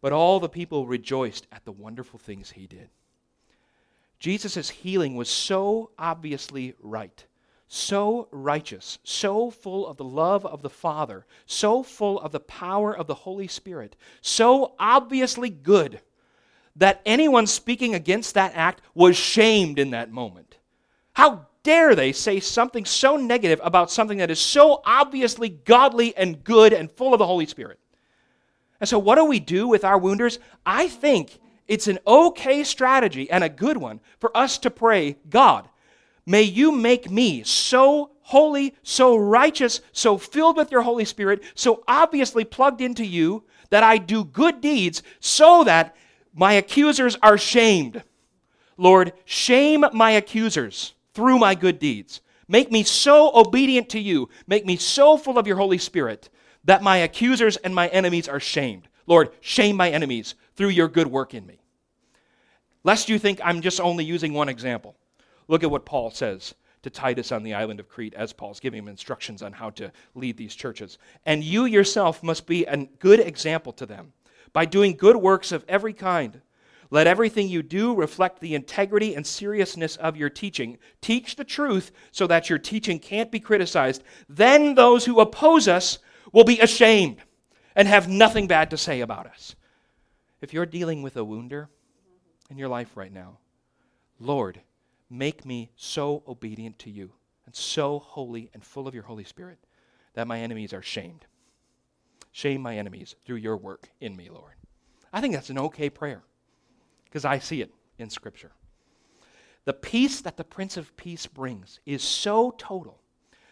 but 0.01 0.13
all 0.13 0.39
the 0.39 0.49
people 0.49 0.87
rejoiced 0.87 1.47
at 1.51 1.65
the 1.65 1.71
wonderful 1.71 2.19
things 2.19 2.51
he 2.51 2.67
did. 2.67 2.89
Jesus' 4.19 4.69
healing 4.69 5.15
was 5.15 5.29
so 5.29 5.91
obviously 5.99 6.73
right, 6.79 7.25
so 7.67 8.27
righteous, 8.31 8.97
so 9.03 9.51
full 9.51 9.85
of 9.85 9.97
the 9.97 10.03
love 10.03 10.45
of 10.45 10.61
the 10.61 10.69
Father, 10.69 11.25
so 11.45 11.83
full 11.83 12.19
of 12.19 12.31
the 12.31 12.39
power 12.39 12.95
of 12.95 13.07
the 13.07 13.13
Holy 13.13 13.47
Spirit, 13.47 13.95
so 14.21 14.73
obviously 14.79 15.49
good 15.49 16.01
that 16.75 17.01
anyone 17.05 17.47
speaking 17.47 17.95
against 17.95 18.33
that 18.33 18.51
act 18.55 18.81
was 18.93 19.15
shamed 19.15 19.79
in 19.79 19.91
that 19.91 20.11
moment. 20.11 20.57
How 21.13 21.47
dare 21.65 21.95
they 21.95 22.13
say 22.13 22.39
something 22.39 22.85
so 22.85 23.17
negative 23.17 23.59
about 23.63 23.91
something 23.91 24.19
that 24.19 24.31
is 24.31 24.39
so 24.39 24.81
obviously 24.85 25.49
godly 25.49 26.15
and 26.15 26.43
good 26.43 26.71
and 26.71 26.91
full 26.91 27.13
of 27.13 27.19
the 27.19 27.25
Holy 27.25 27.47
Spirit? 27.47 27.79
And 28.79 28.87
so, 28.87 28.99
what 28.99 29.15
do 29.15 29.25
we 29.25 29.39
do 29.39 29.67
with 29.67 29.83
our 29.83 29.97
wounders? 29.97 30.39
I 30.65 30.87
think 30.87 31.39
it's 31.67 31.87
an 31.87 31.99
okay 32.05 32.63
strategy 32.63 33.29
and 33.29 33.43
a 33.43 33.49
good 33.49 33.77
one 33.77 33.99
for 34.19 34.35
us 34.37 34.59
to 34.59 34.69
pray 34.69 35.17
God, 35.27 35.67
may 36.25 36.43
you 36.43 36.71
make 36.71 37.09
me 37.09 37.43
so 37.43 38.11
holy, 38.21 38.75
so 38.83 39.15
righteous, 39.17 39.81
so 39.91 40.17
filled 40.17 40.57
with 40.57 40.71
your 40.71 40.81
Holy 40.83 41.05
Spirit, 41.05 41.43
so 41.55 41.83
obviously 41.87 42.45
plugged 42.45 42.81
into 42.81 43.05
you 43.05 43.43
that 43.71 43.83
I 43.83 43.97
do 43.97 44.23
good 44.23 44.61
deeds 44.61 45.01
so 45.19 45.63
that 45.63 45.95
my 46.33 46.53
accusers 46.53 47.17
are 47.23 47.37
shamed. 47.37 48.03
Lord, 48.77 49.13
shame 49.25 49.85
my 49.93 50.11
accusers 50.11 50.94
through 51.15 51.39
my 51.39 51.55
good 51.55 51.79
deeds. 51.79 52.21
Make 52.47 52.71
me 52.71 52.83
so 52.83 53.31
obedient 53.33 53.89
to 53.89 53.99
you. 53.99 54.29
Make 54.45 54.65
me 54.65 54.75
so 54.75 55.17
full 55.17 55.39
of 55.39 55.47
your 55.47 55.57
Holy 55.57 55.79
Spirit 55.79 56.29
that 56.65 56.83
my 56.83 56.97
accusers 56.97 57.57
and 57.57 57.73
my 57.73 57.87
enemies 57.87 58.27
are 58.27 58.39
shamed. 58.39 58.87
Lord, 59.07 59.29
shame 59.39 59.75
my 59.75 59.89
enemies 59.89 60.35
through 60.55 60.69
your 60.69 60.87
good 60.87 61.07
work 61.07 61.33
in 61.33 61.45
me. 61.45 61.61
Lest 62.83 63.09
you 63.09 63.17
think 63.17 63.39
I'm 63.43 63.61
just 63.61 63.79
only 63.79 64.03
using 64.03 64.33
one 64.33 64.49
example, 64.49 64.95
look 65.47 65.63
at 65.63 65.71
what 65.71 65.85
Paul 65.85 66.11
says 66.11 66.53
to 66.83 66.89
Titus 66.91 67.31
on 67.31 67.41
the 67.41 67.55
island 67.55 67.79
of 67.79 67.89
Crete 67.89 68.13
as 68.13 68.31
Paul's 68.31 68.59
giving 68.59 68.83
him 68.83 68.87
instructions 68.87 69.41
on 69.41 69.53
how 69.53 69.71
to 69.71 69.91
lead 70.13 70.37
these 70.37 70.53
churches. 70.53 70.99
And 71.25 71.43
you 71.43 71.65
yourself 71.65 72.21
must 72.21 72.45
be 72.45 72.63
a 72.65 72.77
good 72.99 73.19
example 73.19 73.73
to 73.73 73.87
them 73.87 74.13
by 74.53 74.65
doing 74.65 74.93
good 74.93 75.15
works 75.15 75.51
of 75.51 75.65
every 75.67 75.93
kind 75.93 76.41
let 76.95 77.07
everything 77.07 77.49
you 77.49 77.61
do 77.61 77.93
reflect 77.93 78.39
the 78.39 78.55
integrity 78.55 79.15
and 79.15 79.27
seriousness 79.27 79.97
of 79.97 80.15
your 80.15 80.29
teaching. 80.29 80.77
Teach 81.01 81.35
the 81.35 81.43
truth 81.43 81.91
so 82.13 82.25
that 82.25 82.49
your 82.49 82.57
teaching 82.57 82.99
can't 82.99 83.29
be 83.29 83.41
criticized. 83.41 84.01
Then 84.29 84.75
those 84.75 85.03
who 85.03 85.19
oppose 85.19 85.67
us 85.67 85.99
will 86.31 86.45
be 86.45 86.61
ashamed 86.61 87.17
and 87.75 87.85
have 87.89 88.07
nothing 88.07 88.47
bad 88.47 88.69
to 88.69 88.77
say 88.77 89.01
about 89.01 89.27
us. 89.27 89.57
If 90.39 90.53
you're 90.53 90.65
dealing 90.65 91.01
with 91.01 91.17
a 91.17 91.25
wounder 91.25 91.67
in 92.49 92.57
your 92.57 92.69
life 92.69 92.95
right 92.95 93.11
now, 93.11 93.39
Lord, 94.17 94.61
make 95.09 95.45
me 95.45 95.71
so 95.75 96.23
obedient 96.25 96.79
to 96.79 96.89
you 96.89 97.11
and 97.45 97.53
so 97.53 97.99
holy 97.99 98.49
and 98.53 98.63
full 98.63 98.87
of 98.87 98.93
your 98.93 99.03
Holy 99.03 99.25
Spirit 99.25 99.59
that 100.13 100.27
my 100.27 100.39
enemies 100.39 100.71
are 100.71 100.81
shamed. 100.81 101.25
Shame 102.31 102.61
my 102.61 102.77
enemies 102.77 103.15
through 103.25 103.35
your 103.35 103.57
work 103.57 103.89
in 103.99 104.15
me, 104.15 104.29
Lord. 104.29 104.53
I 105.11 105.19
think 105.19 105.33
that's 105.33 105.49
an 105.49 105.59
okay 105.59 105.89
prayer 105.89 106.23
because 107.15 107.23
I 107.23 107.39
see 107.39 107.61
it 107.61 107.71
in 107.97 108.09
Scripture. 108.09 108.51
The 109.63 109.71
peace 109.71 110.19
that 110.19 110.35
the 110.35 110.43
Prince 110.43 110.75
of 110.75 110.97
Peace 110.97 111.25
brings 111.27 111.79
is 111.85 112.03
so 112.03 112.53
total 112.57 112.99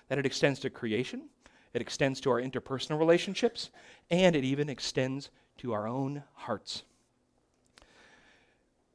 that 0.10 0.18
it 0.18 0.26
extends 0.26 0.60
to 0.60 0.70
creation, 0.70 1.30
it 1.74 1.80
extends 1.80 2.20
to 2.20 2.30
our 2.30 2.42
interpersonal 2.42 3.00
relationships, 3.00 3.70
and 4.12 4.36
it 4.36 4.44
even 4.44 4.68
extends 4.68 5.30
to 5.60 5.72
our 5.72 5.88
own 5.88 6.24
hearts. 6.34 6.84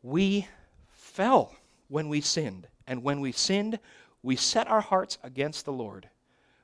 We 0.02 0.46
fell 0.90 1.54
when 1.88 2.10
we 2.10 2.20
sinned, 2.20 2.68
and 2.86 3.02
when 3.02 3.22
we 3.22 3.32
sinned, 3.32 3.78
we 4.22 4.36
set 4.36 4.68
our 4.68 4.82
hearts 4.82 5.16
against 5.22 5.64
the 5.64 5.72
Lord. 5.72 6.10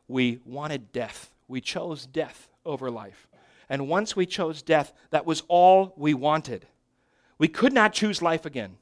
We 0.09 0.41
wanted 0.45 0.93
death. 0.93 1.31
We 1.49 1.63
chose 1.63 2.05
death 2.05 2.51
over 2.67 2.91
life. 2.91 3.29
And 3.71 3.89
once 3.89 4.15
we 4.15 4.27
chose 4.27 4.61
death, 4.61 4.93
that 5.09 5.25
was 5.25 5.43
all 5.49 5.95
we 5.97 6.13
wanted. 6.13 6.67
We 7.39 7.49
could 7.49 7.73
not 7.73 7.93
choose 7.93 8.23
life 8.23 8.47
again. 8.47 8.77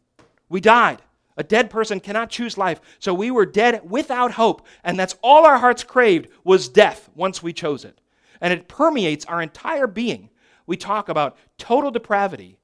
We 0.48 0.60
died. 0.60 1.02
A 1.36 1.42
dead 1.42 1.70
person 1.70 2.00
cannot 2.00 2.30
choose 2.30 2.58
life. 2.58 2.80
So 2.98 3.14
we 3.14 3.30
were 3.30 3.46
dead 3.46 3.88
without 3.88 4.32
hope, 4.32 4.66
and 4.84 4.98
that's 4.98 5.16
all 5.22 5.46
our 5.46 5.58
hearts 5.58 5.82
craved 5.82 6.28
was 6.44 6.68
death 6.68 7.08
once 7.14 7.42
we 7.42 7.52
chose 7.52 7.84
it. 7.84 8.00
And 8.40 8.52
it 8.52 8.68
permeates 8.68 9.24
our 9.24 9.40
entire 9.40 9.86
being. 9.86 10.28
We 10.66 10.76
talk 10.76 11.08
about 11.08 11.36
total 11.58 11.90
depravity. 11.90 12.58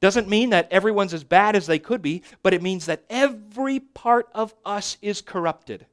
Doesn't 0.00 0.28
mean 0.28 0.50
that 0.50 0.68
everyone's 0.70 1.14
as 1.14 1.24
bad 1.24 1.56
as 1.56 1.66
they 1.66 1.78
could 1.78 2.02
be, 2.02 2.22
but 2.42 2.54
it 2.54 2.62
means 2.62 2.86
that 2.86 3.04
every 3.10 3.80
part 3.80 4.28
of 4.34 4.54
us 4.64 4.96
is 5.02 5.20
corrupted. 5.20 5.86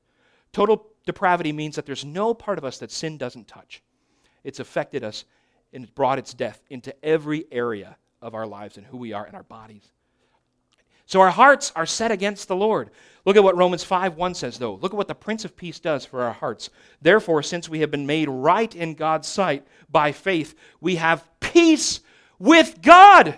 Total 0.53 0.85
depravity 1.05 1.51
means 1.51 1.75
that 1.75 1.85
there's 1.85 2.05
no 2.05 2.33
part 2.33 2.57
of 2.57 2.65
us 2.65 2.77
that 2.79 2.91
sin 2.91 3.17
doesn't 3.17 3.47
touch. 3.47 3.81
It's 4.43 4.59
affected 4.59 5.03
us 5.03 5.25
and 5.73 5.83
it's 5.83 5.91
brought 5.91 6.19
its 6.19 6.33
death 6.33 6.61
into 6.69 6.93
every 7.05 7.45
area 7.51 7.97
of 8.21 8.35
our 8.35 8.47
lives 8.47 8.77
and 8.77 8.85
who 8.85 8.97
we 8.97 9.13
are 9.13 9.25
and 9.25 9.35
our 9.35 9.43
bodies. 9.43 9.91
So 11.05 11.19
our 11.19 11.31
hearts 11.31 11.73
are 11.75 11.85
set 11.85 12.11
against 12.11 12.47
the 12.47 12.55
Lord. 12.55 12.89
Look 13.25 13.35
at 13.35 13.43
what 13.43 13.57
Romans 13.57 13.83
5 13.83 14.15
1 14.15 14.33
says, 14.33 14.57
though. 14.57 14.75
Look 14.75 14.93
at 14.93 14.97
what 14.97 15.09
the 15.09 15.15
Prince 15.15 15.43
of 15.43 15.57
Peace 15.57 15.79
does 15.79 16.05
for 16.05 16.23
our 16.23 16.31
hearts. 16.31 16.69
Therefore, 17.01 17.43
since 17.43 17.67
we 17.67 17.81
have 17.81 17.91
been 17.91 18.05
made 18.05 18.29
right 18.29 18.73
in 18.73 18.93
God's 18.93 19.27
sight 19.27 19.67
by 19.91 20.13
faith, 20.13 20.55
we 20.79 20.95
have 20.95 21.27
peace 21.39 21.99
with 22.39 22.81
God 22.81 23.37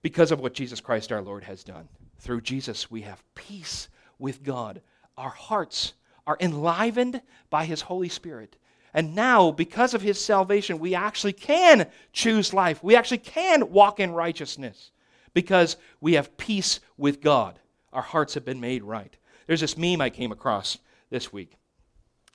because 0.00 0.32
of 0.32 0.40
what 0.40 0.54
Jesus 0.54 0.80
Christ 0.80 1.12
our 1.12 1.22
Lord 1.22 1.44
has 1.44 1.62
done. 1.62 1.88
Through 2.18 2.40
Jesus, 2.40 2.90
we 2.90 3.02
have 3.02 3.22
peace 3.34 3.88
with 4.18 4.42
God. 4.42 4.80
Our 5.18 5.30
hearts 5.30 5.92
are 6.26 6.38
enlivened 6.40 7.20
by 7.50 7.66
His 7.66 7.82
Holy 7.82 8.08
Spirit. 8.08 8.56
And 8.94 9.14
now, 9.14 9.50
because 9.50 9.92
of 9.92 10.02
His 10.02 10.24
salvation, 10.24 10.78
we 10.78 10.94
actually 10.94 11.32
can 11.32 11.88
choose 12.12 12.54
life. 12.54 12.82
We 12.82 12.94
actually 12.94 13.18
can 13.18 13.72
walk 13.72 13.98
in 13.98 14.12
righteousness 14.12 14.92
because 15.34 15.76
we 16.00 16.14
have 16.14 16.36
peace 16.36 16.78
with 16.96 17.20
God. 17.20 17.58
Our 17.92 18.02
hearts 18.02 18.34
have 18.34 18.44
been 18.44 18.60
made 18.60 18.84
right. 18.84 19.14
There's 19.46 19.60
this 19.60 19.76
meme 19.76 20.00
I 20.00 20.10
came 20.10 20.32
across 20.32 20.78
this 21.10 21.32
week. 21.32 21.56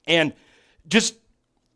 And 0.05 0.33
just 0.87 1.15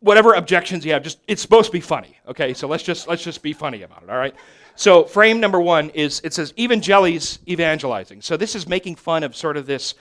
whatever 0.00 0.34
objections 0.34 0.84
you 0.84 0.92
have, 0.92 1.02
just 1.02 1.18
it's 1.26 1.40
supposed 1.40 1.66
to 1.66 1.72
be 1.72 1.80
funny. 1.80 2.18
Okay, 2.28 2.52
so 2.52 2.68
let's 2.68 2.82
just 2.82 3.08
let's 3.08 3.24
just 3.24 3.42
be 3.42 3.54
funny 3.54 3.82
about 3.82 4.02
it, 4.02 4.10
all 4.10 4.18
right? 4.18 4.34
So 4.76 5.04
frame 5.04 5.40
number 5.40 5.60
one 5.60 5.90
is 5.90 6.20
it 6.24 6.34
says 6.34 6.52
evangeli's 6.58 7.38
evangelizing. 7.48 8.20
So 8.20 8.36
this 8.36 8.54
is 8.54 8.68
making 8.68 8.96
fun 8.96 9.22
of 9.22 9.34
sort 9.34 9.56
of 9.56 9.66
this 9.66 9.94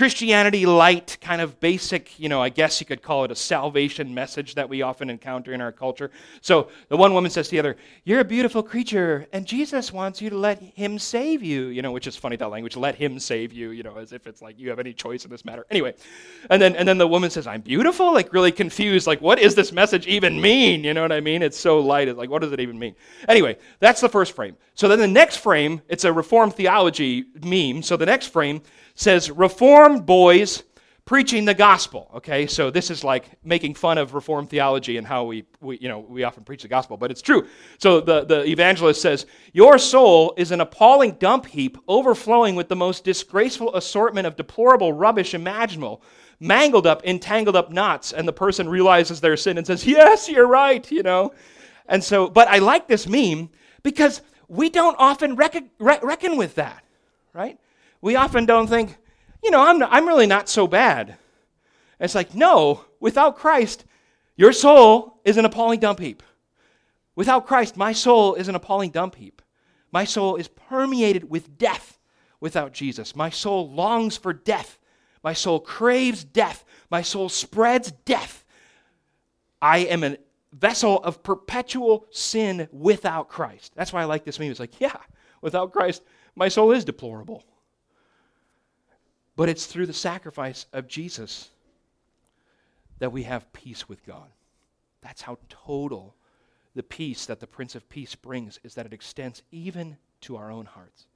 Christianity 0.00 0.64
light, 0.64 1.18
kind 1.20 1.42
of 1.42 1.60
basic, 1.60 2.18
you 2.18 2.30
know, 2.30 2.40
I 2.40 2.48
guess 2.48 2.80
you 2.80 2.86
could 2.86 3.02
call 3.02 3.24
it 3.24 3.30
a 3.30 3.36
salvation 3.36 4.14
message 4.14 4.54
that 4.54 4.66
we 4.66 4.80
often 4.80 5.10
encounter 5.10 5.52
in 5.52 5.60
our 5.60 5.72
culture. 5.72 6.10
So 6.40 6.70
the 6.88 6.96
one 6.96 7.12
woman 7.12 7.30
says 7.30 7.48
to 7.48 7.50
the 7.50 7.58
other, 7.58 7.76
You're 8.04 8.20
a 8.20 8.24
beautiful 8.24 8.62
creature, 8.62 9.26
and 9.30 9.44
Jesus 9.44 9.92
wants 9.92 10.22
you 10.22 10.30
to 10.30 10.38
let 10.38 10.62
him 10.62 10.98
save 10.98 11.42
you, 11.42 11.66
you 11.66 11.82
know, 11.82 11.92
which 11.92 12.06
is 12.06 12.16
funny, 12.16 12.36
that 12.36 12.48
language, 12.48 12.78
let 12.78 12.94
him 12.94 13.18
save 13.18 13.52
you, 13.52 13.72
you 13.72 13.82
know, 13.82 13.98
as 13.98 14.14
if 14.14 14.26
it's 14.26 14.40
like 14.40 14.58
you 14.58 14.70
have 14.70 14.78
any 14.78 14.94
choice 14.94 15.26
in 15.26 15.30
this 15.30 15.44
matter. 15.44 15.66
Anyway, 15.70 15.92
and 16.48 16.62
then, 16.62 16.74
and 16.76 16.88
then 16.88 16.96
the 16.96 17.06
woman 17.06 17.28
says, 17.28 17.46
I'm 17.46 17.60
beautiful, 17.60 18.14
like 18.14 18.32
really 18.32 18.52
confused, 18.52 19.06
like, 19.06 19.20
what 19.20 19.38
is 19.38 19.54
this 19.54 19.70
message 19.70 20.06
even 20.06 20.40
mean? 20.40 20.82
You 20.82 20.94
know 20.94 21.02
what 21.02 21.12
I 21.12 21.20
mean? 21.20 21.42
It's 21.42 21.60
so 21.60 21.78
light, 21.78 22.08
it's 22.08 22.16
like, 22.16 22.30
what 22.30 22.40
does 22.40 22.52
it 22.52 22.60
even 22.60 22.78
mean? 22.78 22.94
Anyway, 23.28 23.58
that's 23.80 24.00
the 24.00 24.08
first 24.08 24.32
frame. 24.32 24.56
So 24.76 24.88
then 24.88 24.98
the 24.98 25.06
next 25.06 25.36
frame, 25.36 25.82
it's 25.90 26.04
a 26.04 26.12
Reformed 26.14 26.54
theology 26.54 27.26
meme. 27.44 27.82
So 27.82 27.98
the 27.98 28.06
next 28.06 28.28
frame 28.28 28.62
says 28.94 29.30
Reformed 29.30 30.06
boys 30.06 30.62
preaching 31.10 31.44
the 31.44 31.54
gospel. 31.54 32.08
Okay, 32.14 32.46
so 32.46 32.70
this 32.70 32.88
is 32.88 33.02
like 33.02 33.42
making 33.44 33.74
fun 33.74 33.98
of 33.98 34.14
Reformed 34.14 34.48
theology 34.48 34.96
and 34.96 35.04
how 35.04 35.24
we, 35.24 35.44
we, 35.60 35.76
you 35.78 35.88
know, 35.88 35.98
we 35.98 36.22
often 36.22 36.44
preach 36.44 36.62
the 36.62 36.68
gospel, 36.68 36.96
but 36.96 37.10
it's 37.10 37.20
true. 37.20 37.48
So 37.78 38.00
the, 38.00 38.24
the 38.24 38.44
evangelist 38.44 39.02
says, 39.02 39.26
Your 39.52 39.76
soul 39.76 40.34
is 40.36 40.52
an 40.52 40.60
appalling 40.60 41.12
dump 41.12 41.46
heap 41.46 41.76
overflowing 41.88 42.54
with 42.54 42.68
the 42.68 42.76
most 42.76 43.02
disgraceful 43.02 43.74
assortment 43.74 44.28
of 44.28 44.36
deplorable 44.36 44.92
rubbish 44.92 45.34
imaginable, 45.34 46.00
mangled 46.38 46.86
up, 46.86 47.04
entangled 47.04 47.56
up 47.56 47.72
knots. 47.72 48.12
And 48.12 48.28
the 48.28 48.32
person 48.32 48.68
realizes 48.68 49.20
their 49.20 49.36
sin 49.36 49.58
and 49.58 49.66
says, 49.66 49.84
Yes, 49.84 50.28
you're 50.28 50.46
right, 50.46 50.88
you 50.92 51.02
know. 51.02 51.32
And 51.88 52.04
so, 52.04 52.28
but 52.28 52.46
I 52.46 52.58
like 52.58 52.86
this 52.86 53.08
meme 53.08 53.50
because 53.82 54.22
we 54.46 54.70
don't 54.70 54.94
often 54.96 55.34
reckon, 55.34 55.70
reckon 55.80 56.36
with 56.36 56.54
that, 56.54 56.84
right? 57.32 57.58
We 58.00 58.16
often 58.16 58.46
don't 58.46 58.66
think, 58.66 58.96
you 59.42 59.50
know, 59.50 59.60
I'm, 59.60 59.78
not, 59.78 59.90
I'm 59.92 60.06
really 60.06 60.26
not 60.26 60.48
so 60.48 60.66
bad. 60.66 61.16
It's 61.98 62.14
like, 62.14 62.34
no, 62.34 62.84
without 62.98 63.36
Christ, 63.36 63.84
your 64.36 64.52
soul 64.52 65.20
is 65.24 65.36
an 65.36 65.44
appalling 65.44 65.80
dump 65.80 66.00
heap. 66.00 66.22
Without 67.14 67.46
Christ, 67.46 67.76
my 67.76 67.92
soul 67.92 68.34
is 68.34 68.48
an 68.48 68.54
appalling 68.54 68.90
dump 68.90 69.16
heap. 69.16 69.42
My 69.92 70.04
soul 70.04 70.36
is 70.36 70.48
permeated 70.48 71.28
with 71.28 71.58
death 71.58 71.98
without 72.40 72.72
Jesus. 72.72 73.14
My 73.14 73.28
soul 73.28 73.70
longs 73.70 74.16
for 74.16 74.32
death. 74.32 74.78
My 75.22 75.34
soul 75.34 75.60
craves 75.60 76.24
death. 76.24 76.64
My 76.90 77.02
soul 77.02 77.28
spreads 77.28 77.90
death. 77.90 78.44
I 79.60 79.78
am 79.78 80.04
a 80.04 80.16
vessel 80.52 80.98
of 81.04 81.22
perpetual 81.22 82.06
sin 82.10 82.68
without 82.72 83.28
Christ. 83.28 83.72
That's 83.74 83.92
why 83.92 84.02
I 84.02 84.06
like 84.06 84.24
this 84.24 84.38
meme. 84.38 84.50
It's 84.50 84.60
like, 84.60 84.80
yeah, 84.80 84.96
without 85.42 85.72
Christ, 85.72 86.02
my 86.34 86.48
soul 86.48 86.72
is 86.72 86.84
deplorable. 86.84 87.44
But 89.40 89.48
it's 89.48 89.64
through 89.64 89.86
the 89.86 89.94
sacrifice 89.94 90.66
of 90.74 90.86
Jesus 90.86 91.48
that 92.98 93.10
we 93.10 93.22
have 93.22 93.50
peace 93.54 93.88
with 93.88 94.04
God. 94.04 94.28
That's 95.00 95.22
how 95.22 95.38
total 95.48 96.14
the 96.74 96.82
peace 96.82 97.24
that 97.24 97.40
the 97.40 97.46
Prince 97.46 97.74
of 97.74 97.88
Peace 97.88 98.14
brings 98.14 98.60
is 98.64 98.74
that 98.74 98.84
it 98.84 98.92
extends 98.92 99.42
even 99.50 99.96
to 100.20 100.36
our 100.36 100.50
own 100.50 100.66
hearts. 100.66 101.06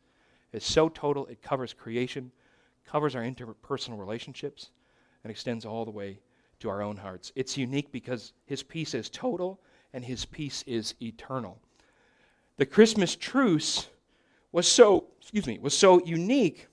It's 0.55 0.65
so 0.65 0.89
total, 0.89 1.27
it 1.27 1.43
covers 1.43 1.75
creation, 1.75 2.33
covers 2.87 3.15
our 3.15 3.21
interpersonal 3.21 3.99
relationships, 3.99 4.71
and 5.23 5.31
extends 5.31 5.67
all 5.67 5.85
the 5.85 5.91
way 5.91 6.19
to 6.61 6.71
our 6.71 6.81
own 6.81 6.97
hearts. 6.97 7.31
It's 7.37 7.59
unique 7.59 7.93
because 7.93 8.33
his 8.47 8.63
peace 8.63 8.95
is 8.95 9.11
total 9.11 9.61
and 9.93 10.03
his 10.03 10.25
peace 10.25 10.65
is 10.67 10.95
eternal. 11.03 11.59
The 12.57 12.65
Christmas 12.65 13.17
truce 13.17 13.91
was 14.51 14.67
so, 14.67 15.09
excuse 15.21 15.47
me, 15.47 15.59
was 15.59 15.77
so 15.77 16.03
unique 16.07 16.69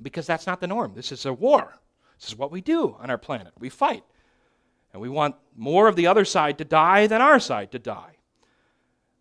because 0.00 0.26
that's 0.26 0.46
not 0.46 0.60
the 0.60 0.66
norm. 0.66 0.92
This 0.94 1.12
is 1.12 1.26
a 1.26 1.32
war. 1.32 1.78
This 2.18 2.28
is 2.28 2.36
what 2.36 2.50
we 2.50 2.60
do 2.60 2.96
on 2.98 3.10
our 3.10 3.18
planet. 3.18 3.52
We 3.58 3.68
fight. 3.68 4.04
And 4.92 5.02
we 5.02 5.08
want 5.08 5.36
more 5.54 5.88
of 5.88 5.96
the 5.96 6.06
other 6.06 6.24
side 6.24 6.58
to 6.58 6.64
die 6.64 7.06
than 7.06 7.20
our 7.20 7.38
side 7.38 7.72
to 7.72 7.78
die. 7.78 8.16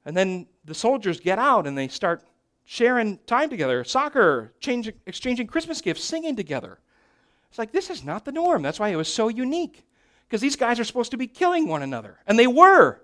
And 0.06 0.16
then 0.16 0.48
the 0.64 0.76
soldiers 0.76 1.20
get 1.20 1.40
out 1.40 1.68
and 1.68 1.78
they 1.78 1.88
start 1.88 2.24
sharing 2.64 3.20
time 3.28 3.50
together, 3.50 3.84
soccer, 3.84 4.54
exchanging 5.06 5.48
Christmas 5.48 5.82
gifts, 5.82 6.04
singing 6.04 6.36
together. 6.36 6.80
It's 7.50 7.60
like, 7.60 7.72
this 7.72 7.90
is 7.90 8.04
not 8.04 8.26
the 8.26 8.32
norm. 8.32 8.62
That's 8.62 8.80
why 8.80 8.90
it 8.90 8.96
was 8.96 9.12
so 9.12 9.28
unique. 9.28 9.86
Because 10.28 10.42
these 10.42 10.56
guys 10.56 10.80
are 10.80 10.84
supposed 10.84 11.12
to 11.12 11.18
be 11.18 11.28
killing 11.28 11.68
one 11.68 11.84
another. 11.84 12.20
And 12.26 12.38
they 12.38 12.48
were 12.48 13.02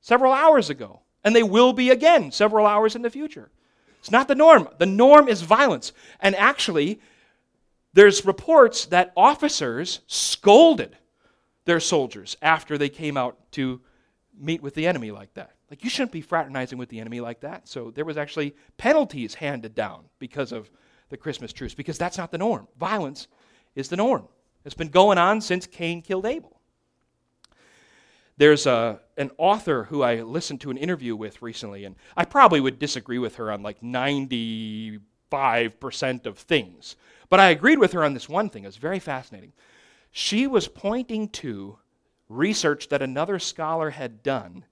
several 0.00 0.32
hours 0.32 0.70
ago. 0.70 1.00
And 1.24 1.34
they 1.34 1.42
will 1.42 1.72
be 1.72 1.90
again 1.90 2.30
several 2.30 2.66
hours 2.66 2.94
in 2.94 3.02
the 3.02 3.10
future. 3.10 3.50
It's 3.98 4.10
not 4.10 4.28
the 4.28 4.34
norm. 4.34 4.68
The 4.78 4.86
norm 4.86 5.28
is 5.28 5.42
violence. 5.42 5.92
And 6.20 6.34
actually, 6.36 7.00
there's 7.92 8.24
reports 8.24 8.86
that 8.86 9.12
officers 9.16 10.00
scolded 10.06 10.96
their 11.64 11.80
soldiers 11.80 12.36
after 12.40 12.78
they 12.78 12.88
came 12.88 13.16
out 13.16 13.38
to 13.52 13.80
meet 14.38 14.62
with 14.62 14.74
the 14.74 14.86
enemy 14.86 15.10
like 15.10 15.34
that. 15.34 15.52
Like, 15.70 15.82
you 15.82 15.90
shouldn't 15.90 16.12
be 16.12 16.20
fraternizing 16.20 16.78
with 16.78 16.88
the 16.88 17.00
enemy 17.00 17.20
like 17.20 17.40
that. 17.40 17.66
So 17.66 17.90
there 17.90 18.04
was 18.04 18.16
actually 18.16 18.54
penalties 18.76 19.34
handed 19.34 19.74
down 19.74 20.04
because 20.18 20.52
of 20.52 20.70
the 21.08 21.16
Christmas 21.16 21.52
truce, 21.52 21.74
because 21.74 21.98
that's 21.98 22.18
not 22.18 22.30
the 22.30 22.38
norm. 22.38 22.68
Violence 22.78 23.26
is 23.74 23.88
the 23.88 23.96
norm. 23.96 24.28
It's 24.64 24.74
been 24.74 24.88
going 24.88 25.18
on 25.18 25.40
since 25.40 25.66
Cain 25.66 26.02
killed 26.02 26.26
Abel. 26.26 26.55
There's 28.38 28.66
a, 28.66 29.00
an 29.16 29.30
author 29.38 29.84
who 29.84 30.02
I 30.02 30.22
listened 30.22 30.60
to 30.62 30.70
an 30.70 30.76
interview 30.76 31.16
with 31.16 31.40
recently, 31.40 31.84
and 31.84 31.96
I 32.16 32.24
probably 32.24 32.60
would 32.60 32.78
disagree 32.78 33.18
with 33.18 33.36
her 33.36 33.50
on 33.50 33.62
like 33.62 33.80
95% 33.80 35.00
of 36.26 36.38
things. 36.38 36.96
But 37.28 37.40
I 37.40 37.50
agreed 37.50 37.78
with 37.78 37.92
her 37.92 38.04
on 38.04 38.14
this 38.14 38.28
one 38.28 38.50
thing. 38.50 38.64
It 38.64 38.68
was 38.68 38.76
very 38.76 38.98
fascinating. 38.98 39.52
She 40.10 40.46
was 40.46 40.68
pointing 40.68 41.28
to 41.30 41.78
research 42.28 42.88
that 42.88 43.02
another 43.02 43.38
scholar 43.38 43.90
had 43.90 44.22
done 44.22 44.64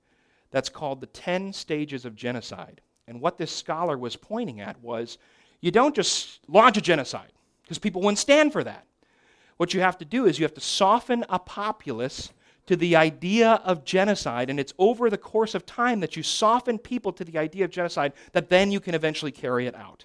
that's 0.50 0.68
called 0.68 1.00
the 1.00 1.06
10 1.06 1.52
stages 1.52 2.04
of 2.04 2.14
genocide. 2.14 2.80
And 3.08 3.20
what 3.20 3.38
this 3.38 3.50
scholar 3.50 3.98
was 3.98 4.16
pointing 4.16 4.60
at 4.60 4.80
was 4.80 5.18
you 5.60 5.70
don't 5.70 5.94
just 5.94 6.40
launch 6.48 6.76
a 6.76 6.80
genocide, 6.80 7.32
because 7.62 7.78
people 7.78 8.02
wouldn't 8.02 8.18
stand 8.18 8.52
for 8.52 8.62
that. 8.64 8.86
What 9.56 9.72
you 9.72 9.80
have 9.80 9.98
to 9.98 10.04
do 10.04 10.26
is 10.26 10.38
you 10.38 10.44
have 10.44 10.54
to 10.54 10.60
soften 10.60 11.24
a 11.28 11.38
populace 11.38 12.32
to 12.66 12.76
the 12.76 12.96
idea 12.96 13.60
of 13.64 13.84
genocide, 13.84 14.50
and 14.50 14.58
it's 14.58 14.72
over 14.78 15.10
the 15.10 15.18
course 15.18 15.54
of 15.54 15.66
time 15.66 16.00
that 16.00 16.16
you 16.16 16.22
soften 16.22 16.78
people 16.78 17.12
to 17.12 17.24
the 17.24 17.38
idea 17.38 17.64
of 17.64 17.70
genocide 17.70 18.12
that 18.32 18.48
then 18.48 18.72
you 18.72 18.80
can 18.80 18.94
eventually 18.94 19.32
carry 19.32 19.66
it 19.66 19.74
out. 19.74 20.04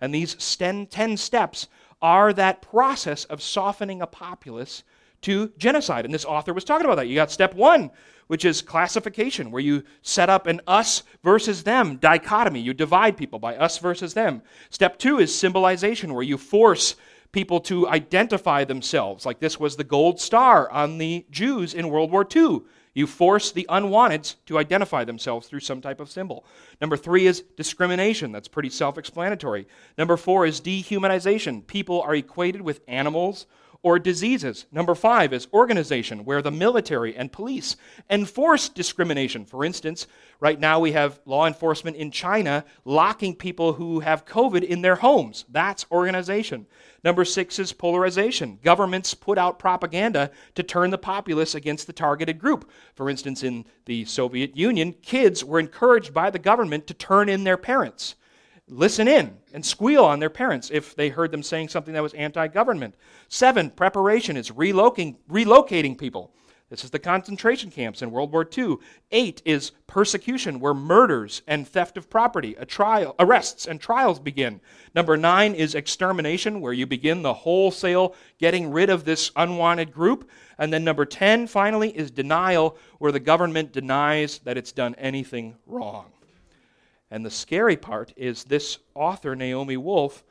And 0.00 0.14
these 0.14 0.34
10 0.56 1.16
steps 1.16 1.68
are 2.02 2.32
that 2.32 2.62
process 2.62 3.24
of 3.26 3.42
softening 3.42 4.02
a 4.02 4.06
populace 4.06 4.82
to 5.22 5.52
genocide. 5.58 6.04
And 6.04 6.14
this 6.14 6.24
author 6.24 6.54
was 6.54 6.64
talking 6.64 6.86
about 6.86 6.96
that. 6.96 7.06
You 7.06 7.14
got 7.14 7.30
step 7.30 7.54
one, 7.54 7.90
which 8.26 8.44
is 8.44 8.62
classification, 8.62 9.50
where 9.50 9.60
you 9.60 9.82
set 10.02 10.30
up 10.30 10.46
an 10.46 10.62
us 10.66 11.02
versus 11.22 11.62
them 11.62 11.96
dichotomy. 11.96 12.60
You 12.60 12.72
divide 12.72 13.16
people 13.16 13.38
by 13.38 13.56
us 13.56 13.78
versus 13.78 14.14
them. 14.14 14.42
Step 14.70 14.98
two 14.98 15.18
is 15.18 15.34
symbolization, 15.34 16.14
where 16.14 16.22
you 16.22 16.38
force 16.38 16.96
people 17.32 17.60
to 17.60 17.88
identify 17.88 18.64
themselves. 18.64 19.24
Like 19.24 19.40
this 19.40 19.60
was 19.60 19.76
the 19.76 19.84
gold 19.84 20.20
star 20.20 20.70
on 20.70 20.98
the 20.98 21.26
Jews 21.30 21.74
in 21.74 21.90
World 21.90 22.10
War 22.10 22.26
II. 22.34 22.62
You 22.92 23.06
force 23.06 23.52
the 23.52 23.66
unwanted 23.68 24.34
to 24.46 24.58
identify 24.58 25.04
themselves 25.04 25.46
through 25.46 25.60
some 25.60 25.80
type 25.80 26.00
of 26.00 26.10
symbol. 26.10 26.44
Number 26.80 26.96
three 26.96 27.26
is 27.26 27.44
discrimination. 27.56 28.32
That's 28.32 28.48
pretty 28.48 28.70
self 28.70 28.98
explanatory. 28.98 29.68
Number 29.96 30.16
four 30.16 30.44
is 30.44 30.60
dehumanization. 30.60 31.66
People 31.66 32.02
are 32.02 32.14
equated 32.14 32.62
with 32.62 32.80
animals 32.88 33.46
or 33.82 33.98
diseases. 33.98 34.66
Number 34.70 34.94
five 34.94 35.32
is 35.32 35.48
organization, 35.52 36.24
where 36.24 36.42
the 36.42 36.50
military 36.50 37.16
and 37.16 37.32
police 37.32 37.76
enforce 38.10 38.68
discrimination. 38.68 39.44
For 39.44 39.64
instance, 39.64 40.06
right 40.38 40.60
now 40.60 40.80
we 40.80 40.92
have 40.92 41.20
law 41.24 41.46
enforcement 41.46 41.96
in 41.96 42.10
China 42.10 42.64
locking 42.84 43.34
people 43.34 43.72
who 43.72 44.00
have 44.00 44.26
COVID 44.26 44.62
in 44.62 44.82
their 44.82 44.96
homes. 44.96 45.46
That's 45.48 45.86
organization. 45.90 46.66
Number 47.02 47.24
six 47.24 47.58
is 47.58 47.72
polarization. 47.72 48.58
Governments 48.62 49.14
put 49.14 49.38
out 49.38 49.58
propaganda 49.58 50.30
to 50.54 50.62
turn 50.62 50.90
the 50.90 50.98
populace 50.98 51.54
against 51.54 51.86
the 51.86 51.92
targeted 51.94 52.38
group. 52.38 52.70
For 52.94 53.08
instance, 53.08 53.42
in 53.42 53.64
the 53.86 54.04
Soviet 54.04 54.56
Union, 54.56 54.92
kids 54.92 55.42
were 55.42 55.58
encouraged 55.58 56.12
by 56.12 56.28
the 56.30 56.38
government 56.38 56.86
to 56.88 56.94
turn 56.94 57.30
in 57.30 57.44
their 57.44 57.56
parents 57.56 58.16
listen 58.70 59.08
in 59.08 59.36
and 59.52 59.64
squeal 59.64 60.04
on 60.04 60.20
their 60.20 60.30
parents 60.30 60.70
if 60.70 60.94
they 60.94 61.08
heard 61.08 61.30
them 61.32 61.42
saying 61.42 61.68
something 61.68 61.94
that 61.94 62.02
was 62.02 62.14
anti 62.14 62.46
government. 62.48 62.94
Seven, 63.28 63.70
preparation 63.70 64.36
is 64.36 64.50
relocating, 64.50 65.16
relocating 65.28 65.98
people. 65.98 66.32
This 66.70 66.84
is 66.84 66.90
the 66.90 67.00
concentration 67.00 67.72
camps 67.72 68.00
in 68.00 68.12
World 68.12 68.32
War 68.32 68.48
II. 68.56 68.76
Eight 69.10 69.42
is 69.44 69.72
persecution, 69.88 70.60
where 70.60 70.72
murders 70.72 71.42
and 71.48 71.66
theft 71.66 71.96
of 71.96 72.08
property, 72.08 72.54
a 72.60 72.64
trial, 72.64 73.16
arrests 73.18 73.66
and 73.66 73.80
trials 73.80 74.20
begin. 74.20 74.60
Number 74.94 75.16
nine 75.16 75.54
is 75.54 75.74
extermination, 75.74 76.60
where 76.60 76.72
you 76.72 76.86
begin 76.86 77.22
the 77.22 77.34
wholesale 77.34 78.14
getting 78.38 78.70
rid 78.70 78.88
of 78.88 79.04
this 79.04 79.32
unwanted 79.34 79.92
group. 79.92 80.30
And 80.58 80.72
then 80.72 80.84
number 80.84 81.04
10, 81.04 81.48
finally, 81.48 81.90
is 81.90 82.12
denial, 82.12 82.78
where 82.98 83.10
the 83.10 83.18
government 83.18 83.72
denies 83.72 84.38
that 84.44 84.56
it's 84.56 84.70
done 84.70 84.94
anything 84.94 85.56
wrong. 85.66 86.12
And 87.10 87.24
the 87.24 87.30
scary 87.30 87.76
part 87.76 88.12
is 88.16 88.44
this 88.44 88.78
author, 88.94 89.34
Naomi 89.34 89.76
Wolf, 89.76 90.24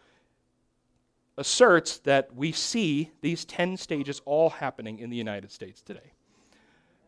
asserts 1.37 1.97
that 1.99 2.35
we 2.35 2.51
see 2.51 3.11
these 3.21 3.45
10 3.45 3.77
stages 3.77 4.21
all 4.25 4.49
happening 4.49 4.99
in 4.99 5.09
the 5.09 5.17
United 5.17 5.51
States 5.51 5.81
today. 5.81 6.13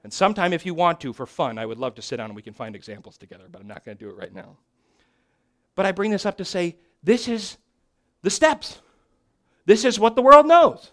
And 0.04 0.12
sometime, 0.12 0.52
if 0.52 0.66
you 0.66 0.74
want 0.74 1.00
to, 1.02 1.14
for 1.14 1.26
fun, 1.26 1.58
I 1.58 1.66
would 1.66 1.78
love 1.78 1.96
to 1.96 2.02
sit 2.02 2.18
down 2.18 2.28
and 2.28 2.36
we 2.36 2.42
can 2.42 2.54
find 2.54 2.76
examples 2.76 3.18
together, 3.18 3.46
but 3.52 3.62
I'm 3.62 3.68
not 3.68 3.86
going 3.86 3.98
to 3.98 4.04
do 4.04 4.10
it 4.10 4.18
right 4.18 4.34
now. 4.34 4.58
But 5.76 5.86
I 5.86 5.92
bring 5.92 6.12
this 6.12 6.26
up 6.26 6.38
to 6.38 6.46
say 6.46 6.78
this 7.04 7.28
is 7.28 7.58
the 8.24 8.30
steps. 8.30 8.80
This 9.66 9.86
is 9.86 10.00
what 10.00 10.16
the 10.16 10.22
world 10.22 10.48
knows. 10.48 10.92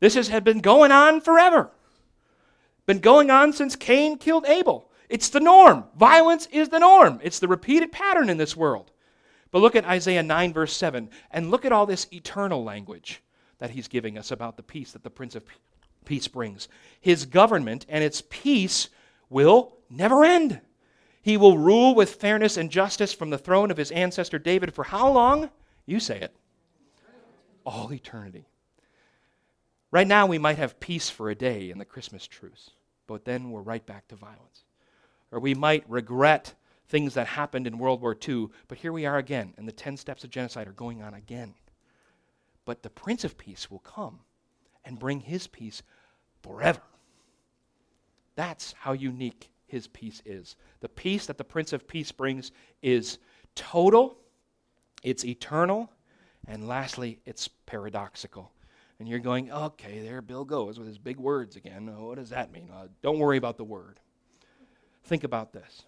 This 0.00 0.14
has 0.14 0.28
been 0.40 0.60
going 0.60 0.92
on 0.92 1.20
forever. 1.20 1.70
Been 2.86 3.00
going 3.00 3.30
on 3.30 3.52
since 3.52 3.76
Cain 3.76 4.16
killed 4.16 4.46
Abel. 4.46 4.87
It's 5.08 5.30
the 5.30 5.40
norm. 5.40 5.84
Violence 5.96 6.46
is 6.52 6.68
the 6.68 6.80
norm. 6.80 7.20
It's 7.22 7.38
the 7.38 7.48
repeated 7.48 7.92
pattern 7.92 8.28
in 8.28 8.36
this 8.36 8.56
world. 8.56 8.90
But 9.50 9.60
look 9.60 9.74
at 9.74 9.86
Isaiah 9.86 10.22
9, 10.22 10.52
verse 10.52 10.76
7, 10.76 11.08
and 11.30 11.50
look 11.50 11.64
at 11.64 11.72
all 11.72 11.86
this 11.86 12.06
eternal 12.12 12.62
language 12.62 13.22
that 13.58 13.70
he's 13.70 13.88
giving 13.88 14.18
us 14.18 14.30
about 14.30 14.56
the 14.56 14.62
peace 14.62 14.92
that 14.92 15.02
the 15.02 15.10
Prince 15.10 15.34
of 15.34 15.44
Peace 16.04 16.28
brings. 16.28 16.68
His 17.00 17.24
government 17.24 17.86
and 17.88 18.04
its 18.04 18.22
peace 18.28 18.88
will 19.30 19.76
never 19.90 20.24
end. 20.24 20.60
He 21.22 21.36
will 21.36 21.58
rule 21.58 21.94
with 21.94 22.14
fairness 22.14 22.56
and 22.56 22.70
justice 22.70 23.12
from 23.12 23.30
the 23.30 23.38
throne 23.38 23.70
of 23.70 23.76
his 23.76 23.90
ancestor 23.90 24.38
David 24.38 24.74
for 24.74 24.84
how 24.84 25.10
long? 25.10 25.50
You 25.86 26.00
say 26.00 26.20
it. 26.20 26.34
All 27.64 27.92
eternity. 27.92 28.46
Right 29.90 30.06
now, 30.06 30.26
we 30.26 30.38
might 30.38 30.58
have 30.58 30.80
peace 30.80 31.08
for 31.08 31.30
a 31.30 31.34
day 31.34 31.70
in 31.70 31.78
the 31.78 31.84
Christmas 31.84 32.26
truce, 32.26 32.70
but 33.06 33.24
then 33.24 33.50
we're 33.50 33.62
right 33.62 33.84
back 33.84 34.06
to 34.08 34.16
violence 34.16 34.64
or 35.30 35.40
we 35.40 35.54
might 35.54 35.88
regret 35.88 36.54
things 36.88 37.14
that 37.14 37.26
happened 37.26 37.66
in 37.66 37.78
World 37.78 38.00
War 38.00 38.16
II, 38.26 38.48
but 38.66 38.78
here 38.78 38.92
we 38.92 39.06
are 39.06 39.18
again, 39.18 39.54
and 39.56 39.68
the 39.68 39.72
10 39.72 39.96
steps 39.96 40.24
of 40.24 40.30
genocide 40.30 40.68
are 40.68 40.72
going 40.72 41.02
on 41.02 41.14
again. 41.14 41.54
But 42.64 42.82
the 42.82 42.90
Prince 42.90 43.24
of 43.24 43.38
Peace 43.38 43.70
will 43.70 43.80
come 43.80 44.20
and 44.84 44.98
bring 44.98 45.20
his 45.20 45.46
peace 45.46 45.82
forever. 46.42 46.80
That's 48.36 48.72
how 48.78 48.92
unique 48.92 49.50
his 49.66 49.86
peace 49.86 50.22
is. 50.24 50.56
The 50.80 50.88
peace 50.88 51.26
that 51.26 51.38
the 51.38 51.44
Prince 51.44 51.72
of 51.72 51.86
Peace 51.86 52.10
brings 52.12 52.52
is 52.82 53.18
total, 53.54 54.16
it's 55.02 55.24
eternal, 55.24 55.90
and 56.46 56.66
lastly, 56.66 57.20
it's 57.26 57.48
paradoxical. 57.48 58.52
And 58.98 59.08
you're 59.08 59.18
going, 59.18 59.52
okay, 59.52 60.00
there 60.00 60.22
Bill 60.22 60.44
goes 60.44 60.78
with 60.78 60.88
his 60.88 60.98
big 60.98 61.18
words 61.18 61.56
again. 61.56 61.92
Oh, 61.94 62.08
what 62.08 62.16
does 62.16 62.30
that 62.30 62.50
mean? 62.50 62.70
Uh, 62.72 62.88
don't 63.02 63.18
worry 63.18 63.36
about 63.36 63.58
the 63.58 63.64
word. 63.64 64.00
Think 65.04 65.24
about 65.24 65.52
this. 65.52 65.84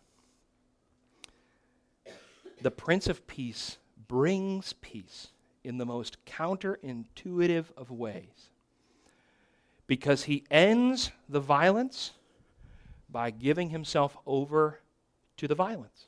The 2.63 2.71
Prince 2.71 3.07
of 3.09 3.27
Peace 3.27 3.79
brings 4.09 4.73
peace 4.75 5.29
in 5.65 5.79
the 5.79 5.87
most 5.87 6.25
counterintuitive 6.25 7.67
of 7.77 7.91
ways 7.91 8.51
because 9.87 10.25
he 10.25 10.45
ends 10.51 11.11
the 11.29 11.41
violence 11.41 12.13
by 13.09 13.31
giving 13.31 13.71
himself 13.71 14.17
over 14.27 14.81
to 15.37 15.49
the 15.49 15.55
violence. 15.55 16.07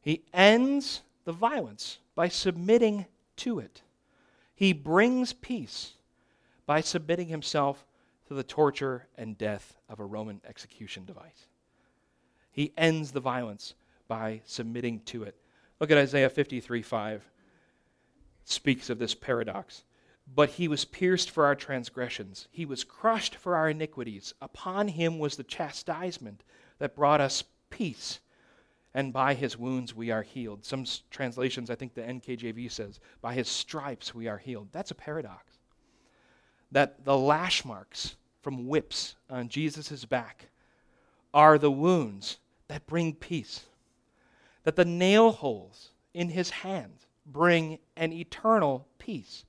He 0.00 0.24
ends 0.32 1.02
the 1.24 1.32
violence 1.32 1.98
by 2.14 2.28
submitting 2.28 3.06
to 3.36 3.58
it. 3.58 3.82
He 4.54 4.72
brings 4.72 5.32
peace 5.32 5.92
by 6.66 6.80
submitting 6.80 7.28
himself 7.28 7.86
to 8.26 8.34
the 8.34 8.42
torture 8.42 9.06
and 9.16 9.38
death 9.38 9.76
of 9.88 10.00
a 10.00 10.04
Roman 10.04 10.40
execution 10.48 11.04
device. 11.04 11.46
He 12.52 12.72
ends 12.76 13.10
the 13.10 13.20
violence 13.20 13.74
by 14.06 14.42
submitting 14.44 15.00
to 15.06 15.24
it. 15.24 15.34
Look 15.80 15.90
at 15.90 15.98
Isaiah 15.98 16.28
53 16.28 16.82
5. 16.82 17.14
It 17.14 18.48
speaks 18.48 18.90
of 18.90 18.98
this 18.98 19.14
paradox. 19.14 19.84
But 20.32 20.50
he 20.50 20.68
was 20.68 20.84
pierced 20.84 21.30
for 21.30 21.44
our 21.46 21.56
transgressions, 21.56 22.46
he 22.52 22.64
was 22.64 22.84
crushed 22.84 23.34
for 23.34 23.56
our 23.56 23.68
iniquities. 23.68 24.34
Upon 24.40 24.88
him 24.88 25.18
was 25.18 25.36
the 25.36 25.42
chastisement 25.42 26.44
that 26.78 26.94
brought 26.94 27.20
us 27.20 27.42
peace, 27.70 28.20
and 28.94 29.12
by 29.12 29.34
his 29.34 29.58
wounds 29.58 29.94
we 29.94 30.10
are 30.10 30.22
healed. 30.22 30.64
Some 30.64 30.84
translations, 31.10 31.70
I 31.70 31.74
think 31.74 31.94
the 31.94 32.02
NKJV 32.02 32.70
says, 32.70 33.00
by 33.20 33.34
his 33.34 33.48
stripes 33.48 34.14
we 34.14 34.28
are 34.28 34.38
healed. 34.38 34.68
That's 34.70 34.90
a 34.90 34.94
paradox. 34.94 35.58
That 36.70 37.04
the 37.04 37.16
lash 37.16 37.64
marks 37.64 38.16
from 38.42 38.68
whips 38.68 39.16
on 39.28 39.48
Jesus' 39.48 40.04
back 40.04 40.48
are 41.34 41.58
the 41.58 41.70
wounds 41.70 42.38
that 42.72 42.86
bring 42.86 43.12
peace, 43.12 43.66
that 44.62 44.76
the 44.76 44.84
nail 44.86 45.30
holes 45.30 45.90
in 46.14 46.30
his 46.30 46.48
hands 46.48 47.06
bring 47.26 47.78
an 47.98 48.14
eternal 48.14 48.88
peace, 48.98 49.44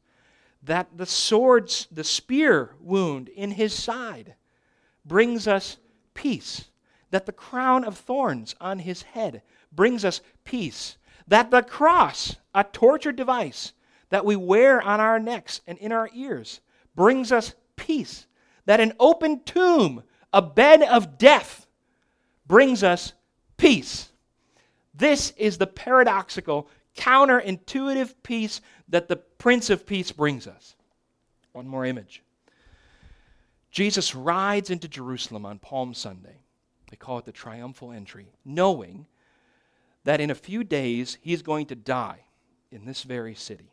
that 0.61 0.89
the 0.97 1.05
sword's, 1.05 1.87
the 1.89 2.03
spear 2.03 2.71
wound 2.81 3.29
in 3.29 3.51
his 3.51 3.73
side 3.73 4.35
brings 5.05 5.47
us 5.47 5.77
peace, 6.13 6.65
that 7.11 7.25
the 7.25 7.31
crown 7.31 7.85
of 7.85 7.97
thorns 7.97 8.55
on 8.59 8.79
his 8.79 9.03
head 9.03 9.41
brings 9.71 10.03
us 10.03 10.19
peace, 10.43 10.97
that 11.25 11.49
the 11.49 11.63
cross, 11.63 12.35
a 12.53 12.65
torture 12.65 13.13
device 13.13 13.71
that 14.09 14.25
we 14.25 14.35
wear 14.35 14.81
on 14.81 14.99
our 14.99 15.17
necks 15.17 15.61
and 15.65 15.77
in 15.77 15.93
our 15.93 16.09
ears, 16.13 16.59
brings 16.93 17.31
us 17.31 17.55
peace, 17.77 18.27
that 18.65 18.81
an 18.81 18.91
open 18.99 19.41
tomb, 19.45 20.03
a 20.33 20.41
bed 20.41 20.81
of 20.81 21.17
death, 21.17 21.62
brings 22.47 22.83
us 22.83 23.13
peace. 23.57 24.09
This 24.93 25.31
is 25.37 25.57
the 25.57 25.67
paradoxical, 25.67 26.67
counterintuitive 26.97 28.13
peace 28.23 28.61
that 28.89 29.07
the 29.07 29.15
Prince 29.15 29.69
of 29.69 29.85
Peace 29.85 30.11
brings 30.11 30.47
us. 30.47 30.75
One 31.51 31.67
more 31.67 31.85
image. 31.85 32.23
Jesus 33.71 34.13
rides 34.13 34.69
into 34.69 34.87
Jerusalem 34.87 35.45
on 35.45 35.57
Palm 35.57 35.93
Sunday. 35.93 36.43
They 36.91 36.97
call 36.97 37.17
it 37.17 37.25
the 37.25 37.31
triumphal 37.31 37.91
entry, 37.91 38.27
knowing 38.45 39.07
that 40.03 40.21
in 40.21 40.29
a 40.29 40.35
few 40.35 40.63
days 40.63 41.17
he 41.21 41.33
is 41.33 41.41
going 41.41 41.65
to 41.67 41.75
die 41.75 42.19
in 42.71 42.85
this 42.85 43.03
very 43.03 43.33
city. 43.33 43.72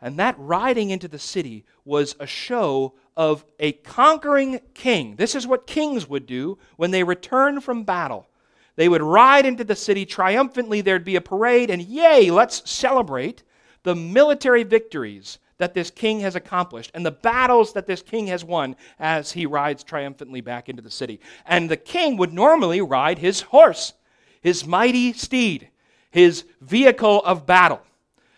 And 0.00 0.18
that 0.18 0.34
riding 0.38 0.90
into 0.90 1.08
the 1.08 1.18
city 1.18 1.64
was 1.84 2.16
a 2.18 2.26
show 2.26 2.94
of 3.16 3.44
a 3.58 3.72
conquering 3.72 4.60
king. 4.72 5.16
This 5.16 5.34
is 5.34 5.46
what 5.46 5.66
kings 5.66 6.08
would 6.08 6.26
do 6.26 6.58
when 6.76 6.90
they 6.90 7.04
return 7.04 7.60
from 7.60 7.84
battle. 7.84 8.28
They 8.76 8.88
would 8.88 9.02
ride 9.02 9.44
into 9.44 9.64
the 9.64 9.76
city 9.76 10.06
triumphantly. 10.06 10.80
There'd 10.80 11.04
be 11.04 11.16
a 11.16 11.20
parade, 11.20 11.70
and 11.70 11.82
yay, 11.82 12.30
let's 12.30 12.68
celebrate 12.70 13.42
the 13.82 13.94
military 13.94 14.62
victories 14.62 15.38
that 15.58 15.74
this 15.74 15.90
king 15.90 16.20
has 16.20 16.34
accomplished 16.34 16.90
and 16.94 17.04
the 17.04 17.10
battles 17.10 17.74
that 17.74 17.86
this 17.86 18.00
king 18.00 18.26
has 18.28 18.42
won 18.42 18.74
as 18.98 19.32
he 19.32 19.44
rides 19.44 19.84
triumphantly 19.84 20.40
back 20.40 20.70
into 20.70 20.80
the 20.80 20.90
city. 20.90 21.20
And 21.44 21.70
the 21.70 21.76
king 21.76 22.16
would 22.16 22.32
normally 22.32 22.80
ride 22.80 23.18
his 23.18 23.42
horse, 23.42 23.92
his 24.40 24.66
mighty 24.66 25.12
steed, 25.12 25.68
his 26.10 26.44
vehicle 26.62 27.22
of 27.24 27.44
battle. 27.44 27.82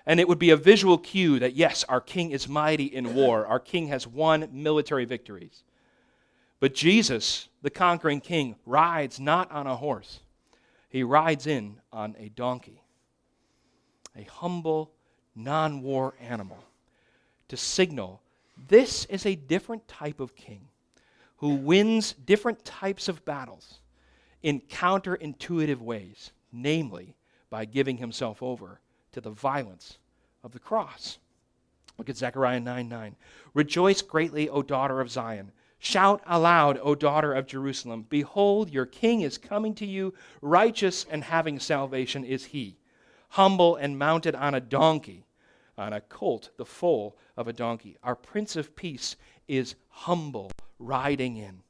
And 0.07 0.19
it 0.19 0.29
would 0.29 0.39
be 0.39 0.51
a 0.51 0.57
visual 0.57 0.99
cue 0.99 1.39
that, 1.39 1.55
yes, 1.55 1.85
our 1.89 2.01
king 2.01 2.33
is 2.33 2.49
mighty 2.49 2.87
in 2.87 3.15
war. 3.15 3.47
Our 3.47 3.61
king 3.61 3.89
has 3.89 4.07
won 4.07 4.49
military 4.53 5.05
victories. 5.05 5.63
But 6.59 6.75
Jesus, 6.75 7.49
the 7.63 7.71
conquering 7.71 8.21
king, 8.21 8.57
rides 8.67 9.21
not 9.21 9.51
on 9.51 9.67
a 9.67 9.77
horse, 9.77 10.21
he 10.89 11.03
rides 11.03 11.47
in 11.47 11.81
on 11.93 12.17
a 12.19 12.29
donkey, 12.29 12.83
a 14.17 14.25
humble, 14.25 14.93
non 15.35 15.83
war 15.83 16.15
animal, 16.21 16.63
to 17.49 17.57
signal 17.57 18.21
this 18.69 19.07
is 19.07 19.27
a 19.27 19.35
different 19.35 19.87
type 19.89 20.21
of 20.21 20.35
king 20.37 20.69
who 21.37 21.55
wins 21.55 22.13
different 22.13 22.65
types 22.65 23.09
of 23.09 23.25
battles 23.25 23.81
in 24.43 24.61
counterintuitive 24.61 25.79
ways, 25.79 26.33
namely 26.53 27.17
by 27.51 27.65
giving 27.65 27.97
himself 27.97 28.43
over 28.43 28.81
to 29.13 29.21
the 29.21 29.31
violence 29.31 29.99
of 30.43 30.53
the 30.53 30.59
cross. 30.59 31.19
Look 31.99 32.09
at 32.09 32.17
Zechariah 32.17 32.61
9 32.61 32.89
9. 32.89 33.17
Rejoice 33.55 34.03
greatly, 34.03 34.49
O 34.49 34.63
daughter 34.63 35.01
of 35.01 35.11
Zion. 35.11 35.53
Shout 35.79 36.23
aloud, 36.27 36.79
O 36.83 36.95
daughter 36.95 37.33
of 37.35 37.47
Jerusalem. 37.47 38.07
Behold, 38.09 38.71
your 38.71 38.87
king 38.87 39.23
is 39.23 39.37
coming 39.37 39.75
to 39.75 39.87
you. 39.87 40.15
Righteous 40.41 41.05
and 41.11 41.25
having 41.25 41.59
salvation 41.59 42.25
is 42.25 42.47
he. 42.47 42.79
Humble 43.31 43.77
and 43.77 43.99
mounted 43.99 44.35
on 44.35 44.55
a 44.55 44.61
donkey, 44.61 45.27
on 45.77 45.93
a 45.93 46.01
colt, 46.01 46.51
the 46.57 46.65
foal 46.65 47.17
of 47.37 47.49
a 47.49 47.53
donkey. 47.53 47.97
Our 48.03 48.15
Prince 48.15 48.57
of 48.57 48.77
Peace 48.77 49.17
is 49.49 49.75
humble, 49.89 50.53
riding 50.79 51.37
in. 51.37 51.63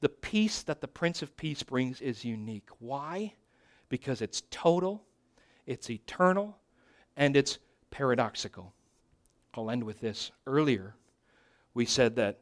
The 0.00 0.08
peace 0.10 0.62
that 0.64 0.82
the 0.82 0.88
Prince 0.88 1.22
of 1.22 1.36
Peace 1.36 1.62
brings 1.62 2.02
is 2.02 2.24
unique. 2.24 2.68
Why? 2.78 3.32
Because 3.88 4.20
it's 4.20 4.42
total, 4.50 5.02
it's 5.66 5.88
eternal, 5.88 6.58
and 7.16 7.36
it's 7.36 7.58
paradoxical. 7.90 8.72
I'll 9.54 9.70
end 9.70 9.84
with 9.84 10.00
this. 10.00 10.32
Earlier, 10.46 10.94
we 11.72 11.84
said 11.84 12.16
that 12.16 12.40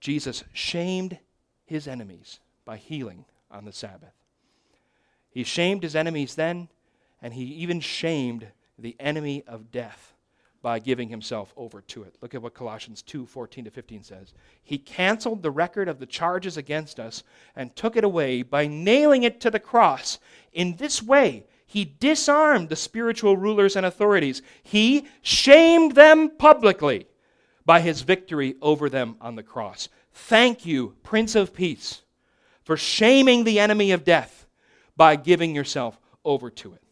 Jesus 0.00 0.44
shamed 0.52 1.18
his 1.64 1.86
enemies 1.86 2.40
by 2.64 2.76
healing 2.76 3.24
on 3.50 3.64
the 3.64 3.72
Sabbath. 3.72 4.14
He 5.30 5.44
shamed 5.44 5.82
his 5.82 5.96
enemies 5.96 6.34
then, 6.34 6.68
and 7.20 7.32
he 7.32 7.44
even 7.44 7.80
shamed 7.80 8.48
the 8.78 8.96
enemy 8.98 9.44
of 9.46 9.70
death 9.70 10.12
by 10.60 10.78
giving 10.78 11.08
himself 11.08 11.52
over 11.56 11.80
to 11.80 12.04
it. 12.04 12.16
Look 12.20 12.34
at 12.34 12.42
what 12.42 12.54
Colossians 12.54 13.02
2 13.02 13.26
14 13.26 13.64
to 13.64 13.70
15 13.70 14.02
says. 14.04 14.32
He 14.62 14.78
canceled 14.78 15.42
the 15.42 15.50
record 15.50 15.88
of 15.88 15.98
the 15.98 16.06
charges 16.06 16.56
against 16.56 17.00
us 17.00 17.22
and 17.56 17.74
took 17.74 17.96
it 17.96 18.04
away 18.04 18.42
by 18.42 18.66
nailing 18.66 19.24
it 19.24 19.40
to 19.40 19.50
the 19.50 19.58
cross. 19.60 20.18
In 20.52 20.76
this 20.76 21.02
way, 21.02 21.46
he 21.72 21.86
disarmed 21.86 22.68
the 22.68 22.76
spiritual 22.76 23.34
rulers 23.34 23.76
and 23.76 23.86
authorities. 23.86 24.42
He 24.62 25.06
shamed 25.22 25.94
them 25.94 26.36
publicly 26.36 27.06
by 27.64 27.80
his 27.80 28.02
victory 28.02 28.56
over 28.60 28.90
them 28.90 29.16
on 29.22 29.36
the 29.36 29.42
cross. 29.42 29.88
Thank 30.12 30.66
you, 30.66 30.96
Prince 31.02 31.34
of 31.34 31.54
Peace, 31.54 32.02
for 32.62 32.76
shaming 32.76 33.44
the 33.44 33.58
enemy 33.58 33.90
of 33.92 34.04
death 34.04 34.46
by 34.98 35.16
giving 35.16 35.54
yourself 35.54 35.98
over 36.26 36.50
to 36.50 36.74
it. 36.74 36.82